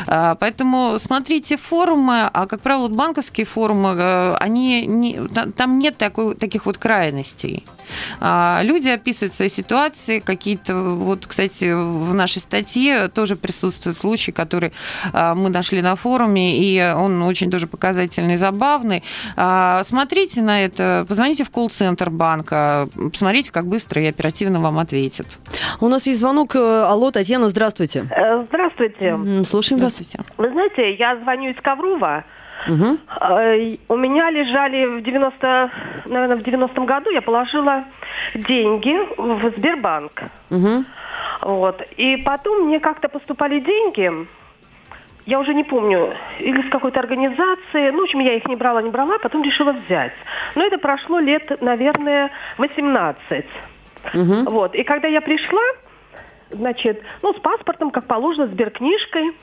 А, 0.08 0.36
поэтому 0.36 0.98
смотрите 1.00 1.58
форумы, 1.58 2.30
а, 2.34 2.46
как 2.46 2.62
правило, 2.62 2.90
банковские 2.98 3.46
форумы, 3.46 3.96
э, 3.98 4.36
они 4.40 4.86
не, 4.86 5.20
там 5.56 5.80
нет 5.80 5.98
такой, 5.98 6.36
таких 6.36 6.66
вот 6.66 6.78
крайностей. 6.78 7.64
А, 8.20 8.60
люди 8.64 8.90
описывают 8.90 9.34
свои 9.34 9.50
ситуации, 9.50 10.20
какие-то, 10.20 10.76
вот, 10.76 11.26
кстати, 11.26 11.72
в 11.74 12.14
нашей 12.14 12.40
статье 12.40 13.08
тоже 13.08 13.36
присутствует 13.36 13.98
случай, 13.98 14.32
который 14.32 14.74
а, 15.14 15.36
мы 15.36 15.50
нашли 15.50 15.82
на 15.82 15.96
форуме, 15.96 16.60
и 16.60 16.82
он 16.82 17.22
очень 17.24 17.50
тоже 17.52 17.68
показательный 17.68 18.36
и 18.36 18.38
забавный. 18.38 19.04
А, 19.36 19.84
смотрите 19.84 20.42
на 20.42 20.66
это, 20.66 21.06
позвоните 21.08 21.44
в 21.44 21.50
колл-центр 21.50 22.10
банка, 22.10 22.90
посмотрите, 22.94 23.52
как 23.52 23.68
быстро 23.68 24.02
и 24.02 24.06
оперативно 24.06 24.60
вам 24.60 24.80
ответят. 24.80 25.28
У 25.80 25.88
нас 25.88 26.08
есть 26.08 26.20
звонок. 26.20 26.56
Э, 26.56 26.86
алло, 26.88 27.12
Татьяна, 27.12 27.50
здравствуйте. 27.50 28.06
Э, 28.12 28.44
здравствуйте. 28.50 29.46
Слушаем 29.46 29.82
вас. 29.82 29.94
Здравствуйте. 29.94 30.20
Вы 30.38 30.50
знаете, 30.52 30.96
я 30.96 31.18
звоню 31.18 31.52
из 31.52 31.62
Коврова. 31.62 32.24
Угу. 32.68 32.98
У 33.90 33.96
меня 33.96 34.30
лежали 34.30 35.00
в 35.00 35.02
90, 35.04 35.72
наверное, 36.06 36.38
в 36.38 36.42
90-м 36.42 36.86
году 36.86 37.10
я 37.12 37.22
положила 37.22 37.86
деньги 38.36 38.98
в 39.18 39.52
Сбербанк. 39.58 40.24
Угу. 40.50 40.86
Вот. 41.42 41.82
И 41.98 42.18
потом 42.18 42.68
мне 42.68 42.80
как-то 42.80 43.10
поступали 43.10 43.60
деньги, 43.60 44.28
я 45.26 45.40
уже 45.40 45.54
не 45.54 45.64
помню, 45.64 46.16
или 46.40 46.68
с 46.68 46.72
какой-то 46.72 47.00
организации. 47.00 47.92
Ну, 47.92 48.00
в 48.00 48.04
общем, 48.04 48.20
я 48.20 48.36
их 48.36 48.46
не 48.46 48.56
брала, 48.56 48.82
не 48.82 48.90
брала, 48.90 49.20
потом 49.20 49.44
решила 49.44 49.74
взять. 49.74 50.14
Но 50.56 50.66
это 50.66 50.78
прошло 50.78 51.20
лет, 51.20 51.62
наверное, 51.62 52.32
18. 52.58 53.46
Угу. 54.14 54.52
Вот. 54.52 54.74
И 54.74 54.84
когда 54.84 55.10
я 55.10 55.20
пришла, 55.20 55.62
значит, 56.50 57.04
ну, 57.22 57.34
с 57.34 57.40
паспортом, 57.40 57.92
как 57.92 58.08
положено, 58.08 58.48
с 58.48 58.52
сберкнижкой, 58.52 59.34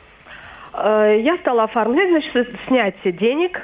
я 0.76 1.36
стала 1.38 1.64
оформлять, 1.64 2.10
значит, 2.10 2.48
снятие 2.66 3.12
денег. 3.12 3.62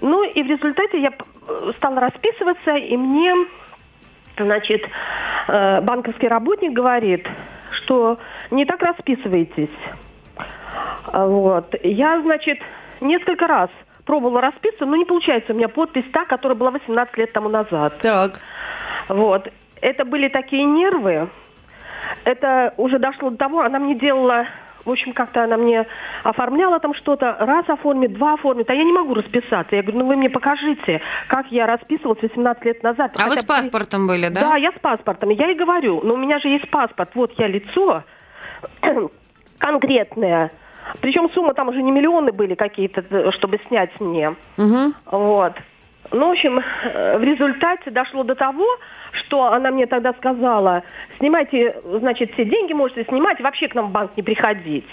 Ну 0.00 0.24
и 0.24 0.42
в 0.42 0.46
результате 0.46 1.00
я 1.00 1.12
стала 1.76 2.00
расписываться, 2.00 2.74
и 2.76 2.96
мне, 2.96 3.34
значит, 4.36 4.82
э, 5.48 5.80
банковский 5.82 6.28
работник 6.28 6.72
говорит, 6.72 7.28
что 7.72 8.18
не 8.50 8.64
так 8.64 8.82
расписываетесь. 8.82 9.68
Вот. 11.12 11.74
Я, 11.82 12.20
значит, 12.22 12.58
несколько 13.00 13.46
раз 13.46 13.70
пробовала 14.04 14.40
расписываться, 14.40 14.86
но 14.86 14.96
не 14.96 15.04
получается 15.04 15.52
у 15.52 15.56
меня 15.56 15.68
подпись 15.68 16.04
та, 16.12 16.24
которая 16.24 16.56
была 16.56 16.70
18 16.70 17.16
лет 17.16 17.32
тому 17.32 17.48
назад. 17.48 17.98
Так. 18.00 18.40
Вот. 19.08 19.48
Это 19.80 20.04
были 20.04 20.28
такие 20.28 20.64
нервы. 20.64 21.28
Это 22.24 22.74
уже 22.76 22.98
дошло 22.98 23.30
до 23.30 23.36
того, 23.36 23.60
она 23.60 23.78
мне 23.78 23.94
делала 23.94 24.46
в 24.84 24.90
общем, 24.90 25.12
как-то 25.12 25.44
она 25.44 25.56
мне 25.56 25.86
оформляла 26.22 26.80
там 26.80 26.94
что-то, 26.94 27.36
раз 27.38 27.68
оформит, 27.68 28.14
два 28.14 28.34
оформит, 28.34 28.68
а 28.70 28.74
я 28.74 28.84
не 28.84 28.92
могу 28.92 29.14
расписаться. 29.14 29.76
Я 29.76 29.82
говорю, 29.82 29.98
ну 30.00 30.06
вы 30.06 30.16
мне 30.16 30.30
покажите, 30.30 31.00
как 31.28 31.46
я 31.50 31.66
расписывалась 31.66 32.22
18 32.22 32.64
лет 32.64 32.82
назад. 32.82 33.12
А 33.14 33.22
Хотя 33.22 33.30
вы 33.30 33.36
с 33.36 33.44
паспортом 33.44 34.06
были, 34.06 34.28
да? 34.28 34.40
Да, 34.40 34.56
я 34.56 34.72
с 34.72 34.78
паспортом. 34.80 35.30
Я 35.30 35.50
и 35.50 35.54
говорю, 35.54 36.00
ну 36.02 36.14
у 36.14 36.16
меня 36.16 36.38
же 36.38 36.48
есть 36.48 36.68
паспорт, 36.70 37.10
вот 37.14 37.32
я 37.38 37.46
лицо 37.46 38.04
конкретное. 39.58 40.50
Причем 41.00 41.30
суммы 41.30 41.54
там 41.54 41.68
уже 41.68 41.82
не 41.82 41.92
миллионы 41.92 42.32
были 42.32 42.54
какие-то, 42.54 43.30
чтобы 43.32 43.60
снять 43.68 43.98
мне. 44.00 44.34
Угу. 44.58 44.92
Вот. 45.12 45.52
Ну, 46.12 46.28
в 46.28 46.30
общем, 46.32 46.58
э, 46.58 47.18
в 47.18 47.22
результате 47.22 47.90
дошло 47.90 48.24
до 48.24 48.34
того, 48.34 48.66
что 49.12 49.44
она 49.44 49.70
мне 49.70 49.86
тогда 49.86 50.12
сказала, 50.14 50.82
снимайте, 51.18 51.76
значит, 51.84 52.32
все 52.32 52.44
деньги 52.44 52.72
можете 52.72 53.04
снимать, 53.04 53.40
вообще 53.40 53.68
к 53.68 53.74
нам 53.74 53.88
в 53.88 53.90
банк 53.92 54.12
не 54.16 54.22
приходить. 54.22 54.86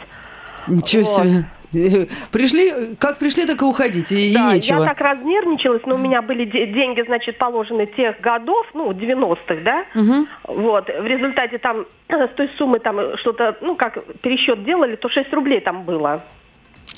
Ничего 0.67 1.03
вот. 1.03 1.25
себе. 1.25 1.45
Пришли, 2.32 2.95
как 2.97 3.17
пришли, 3.17 3.45
так 3.45 3.62
и 3.62 3.65
уходить, 3.65 4.12
и, 4.12 4.34
да, 4.34 4.53
нечего. 4.53 4.80
я 4.80 4.86
так 4.86 5.01
разнервничалась, 5.01 5.82
но 5.86 5.95
у 5.95 5.97
меня 5.97 6.21
были 6.21 6.45
деньги, 6.45 7.01
значит, 7.01 7.38
положены 7.38 7.88
тех 7.88 8.21
годов, 8.21 8.65
ну, 8.73 8.91
90-х, 8.91 9.56
да, 9.63 9.84
угу. 9.93 10.27
вот, 10.62 10.88
в 10.88 11.06
результате 11.06 11.58
там 11.58 11.86
с 12.08 12.30
той 12.36 12.49
суммы 12.58 12.80
там 12.80 13.17
что-то, 13.17 13.58
ну, 13.60 13.75
как 13.75 14.01
пересчет 14.21 14.63
делали, 14.63 14.95
то 14.95 15.10
6 15.10 15.34
рублей 15.34 15.60
там 15.60 15.84
было. 15.84 16.23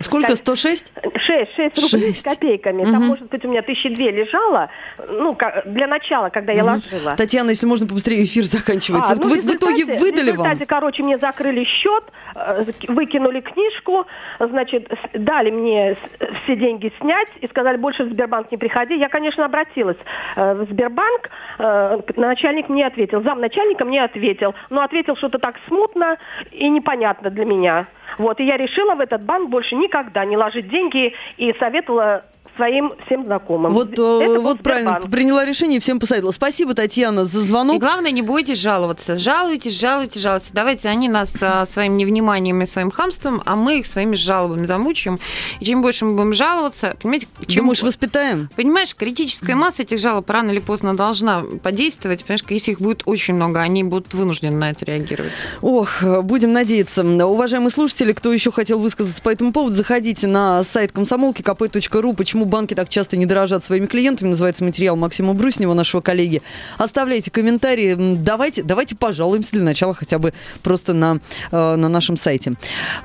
Сколько? 0.02 0.36
106? 0.36 0.94
6, 1.16 1.56
6 1.56 1.94
рублей 1.94 2.10
6. 2.10 2.20
с 2.20 2.24
копейками. 2.24 2.84
Угу. 2.84 2.92
Там, 2.92 3.04
может 3.08 3.28
быть, 3.30 3.44
у 3.46 3.50
меня 3.50 3.62
тысячи 3.62 3.90
две 3.90 4.12
лежало, 4.12 4.70
ну, 5.08 5.38
для 5.66 5.88
начала, 5.88 6.30
когда 6.30 6.54
я 6.54 6.64
угу. 6.64 6.74
ложила. 6.74 7.16
Татьяна, 7.16 7.50
если 7.50 7.66
можно 7.66 7.88
побыстрее 7.88 8.24
эфир 8.24 8.46
заканчивается. 8.46 9.14
А, 9.14 9.16
ну, 9.16 9.30
в, 9.30 9.38
в 9.38 9.56
итоге 9.56 9.86
выдали 9.86 10.32
в 10.32 10.34
результате, 10.34 10.60
вам? 10.60 10.68
короче, 10.68 11.04
мне 11.04 11.18
закрыли 11.18 11.64
счет, 11.64 12.04
э, 12.36 12.66
выкинули 12.88 13.42
книжку, 13.42 14.06
значит, 14.40 14.90
дали 15.14 15.52
мне 15.52 15.98
все 16.44 16.56
деньги 16.56 16.92
снять 17.00 17.30
и 17.42 17.48
сказали, 17.48 17.78
больше 17.78 18.04
в 18.04 18.10
Сбербанк 18.10 18.52
не 18.52 18.58
приходи. 18.58 18.96
Я, 18.98 19.10
конечно, 19.10 19.46
обратилась 19.46 19.98
э, 20.36 20.54
в 20.54 20.66
Сбербанк, 20.72 21.30
э, 21.60 22.00
начальник 22.16 22.70
мне 22.70 22.86
ответил, 22.88 23.22
замначальника 23.24 23.86
мне 23.86 24.04
ответил, 24.04 24.56
но 24.70 24.82
ответил 24.82 25.16
что-то 25.16 25.40
так 25.40 25.56
смутно 25.68 26.18
и 26.52 26.70
непонятно 26.70 27.30
для 27.30 27.46
меня. 27.46 27.88
Вот, 28.20 28.40
и 28.42 28.44
я 28.44 28.58
решила 28.58 28.96
в 28.96 29.00
этот 29.00 29.24
банк 29.24 29.50
больше 29.50 29.76
никогда 29.76 30.26
не 30.26 30.36
ложить 30.36 30.68
деньги 30.68 31.14
и 31.38 31.54
советовала 31.54 32.26
своим 32.56 32.94
всем 33.06 33.26
знакомым. 33.26 33.74
Вот, 33.74 33.92
Это 33.92 34.40
вот 34.40 34.62
правильно, 34.62 35.00
приняла 35.02 35.46
решение, 35.46 35.80
всем 35.80 36.00
посоветовала. 36.00 36.32
Спасибо, 36.32 36.74
Татьяна, 36.74 37.26
за 37.26 37.42
звонок. 37.42 37.78
И 37.78 37.80
главное, 37.80 38.12
не 38.12 38.22
бойтесь 38.22 38.60
жаловаться. 38.60 39.18
Жалуйтесь, 39.18 39.80
жалуйтесь, 39.80 40.22
жалуйтесь. 40.22 40.52
Давайте 40.52 40.90
они 40.90 41.10
нас 41.10 41.34
а, 41.42 41.66
своим 41.66 41.98
невниманием 41.98 42.62
и 42.62 42.66
своим 42.66 42.92
хамством, 42.92 43.42
а 43.46 43.56
мы 43.56 43.80
их 43.80 43.88
своими 43.88 44.16
жалобами 44.16 44.66
замучаем. 44.66 45.20
И 45.60 45.66
чем 45.66 45.82
больше 45.82 46.06
мы 46.06 46.16
будем 46.16 46.34
жаловаться, 46.34 46.96
понимаете, 47.02 47.28
чем... 47.48 47.64
Думаешь, 47.64 47.84
воспитаем? 47.84 48.50
Понимаешь, 48.56 48.96
критическая 48.96 49.56
масса 49.56 49.84
этих 49.84 50.00
жалоб 50.00 50.30
рано 50.30 50.52
или 50.52 50.60
поздно 50.60 50.96
должна 50.96 51.44
подействовать. 51.64 52.24
Понимаешь, 52.24 52.44
если 52.50 52.72
их 52.72 52.82
будет 52.82 53.04
очень 53.06 53.36
много, 53.36 53.62
они 53.62 53.84
будут 53.84 54.14
вынуждены 54.14 54.58
на 54.58 54.72
это 54.72 54.86
реагировать. 54.86 55.34
Ох, 55.62 56.04
будем 56.24 56.54
надеяться. 56.54 57.04
Уважаемые 57.04 57.72
слушатели, 57.72 58.14
кто 58.14 58.34
еще 58.34 58.52
хотел 58.52 58.80
высказаться 58.80 59.22
по 59.22 59.30
этому 59.30 59.54
поводу, 59.54 59.76
заходите 59.76 60.28
на 60.28 60.64
сайт 60.64 60.92
комсомолки 60.92 61.42
kp.ru. 61.42 62.16
Почему 62.16 62.46
банки 62.50 62.74
так 62.74 62.90
часто 62.90 63.16
не 63.18 63.26
дорожат 63.26 63.64
своими 63.64 63.86
клиентами? 63.86 64.30
Называется 64.30 64.64
материал 64.64 64.96
Максима 64.96 65.34
Бруснева, 65.34 65.74
нашего 65.74 66.02
коллеги. 66.02 66.42
Оставляйте 66.78 67.32
комментарии. 67.32 67.96
Давайте, 68.18 68.64
давайте 68.64 68.96
пожалуемся 68.96 69.52
для 69.52 69.64
начала 69.64 69.94
хотя 69.94 70.20
бы 70.20 70.34
просто 70.64 70.94
на, 70.94 71.20
э, 71.52 71.76
на 71.76 71.90
нашем 71.90 72.18
сайте. 72.18 72.54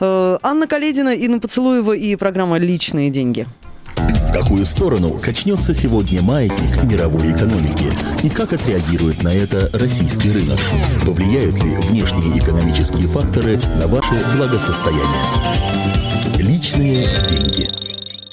Э, 0.00 0.38
Анна 0.42 0.66
Каледина, 0.66 1.14
Инна 1.14 1.40
Поцелуева 1.40 1.92
и 1.92 2.16
программа 2.16 2.58
«Личные 2.58 3.10
деньги». 3.10 3.46
В 3.96 4.32
какую 4.32 4.66
сторону 4.66 5.18
качнется 5.18 5.74
сегодня 5.74 6.20
маятник 6.20 6.82
мировой 6.82 7.32
экономики? 7.32 7.86
И 8.24 8.28
как 8.28 8.52
отреагирует 8.52 9.22
на 9.22 9.28
это 9.28 9.70
российский 9.72 10.30
рынок? 10.32 10.58
Повлияют 11.06 11.62
ли 11.62 11.76
внешние 11.76 12.38
экономические 12.38 13.06
факторы 13.06 13.60
на 13.80 13.86
ваше 13.86 14.14
благосостояние? 14.36 15.04
Личные 16.36 17.06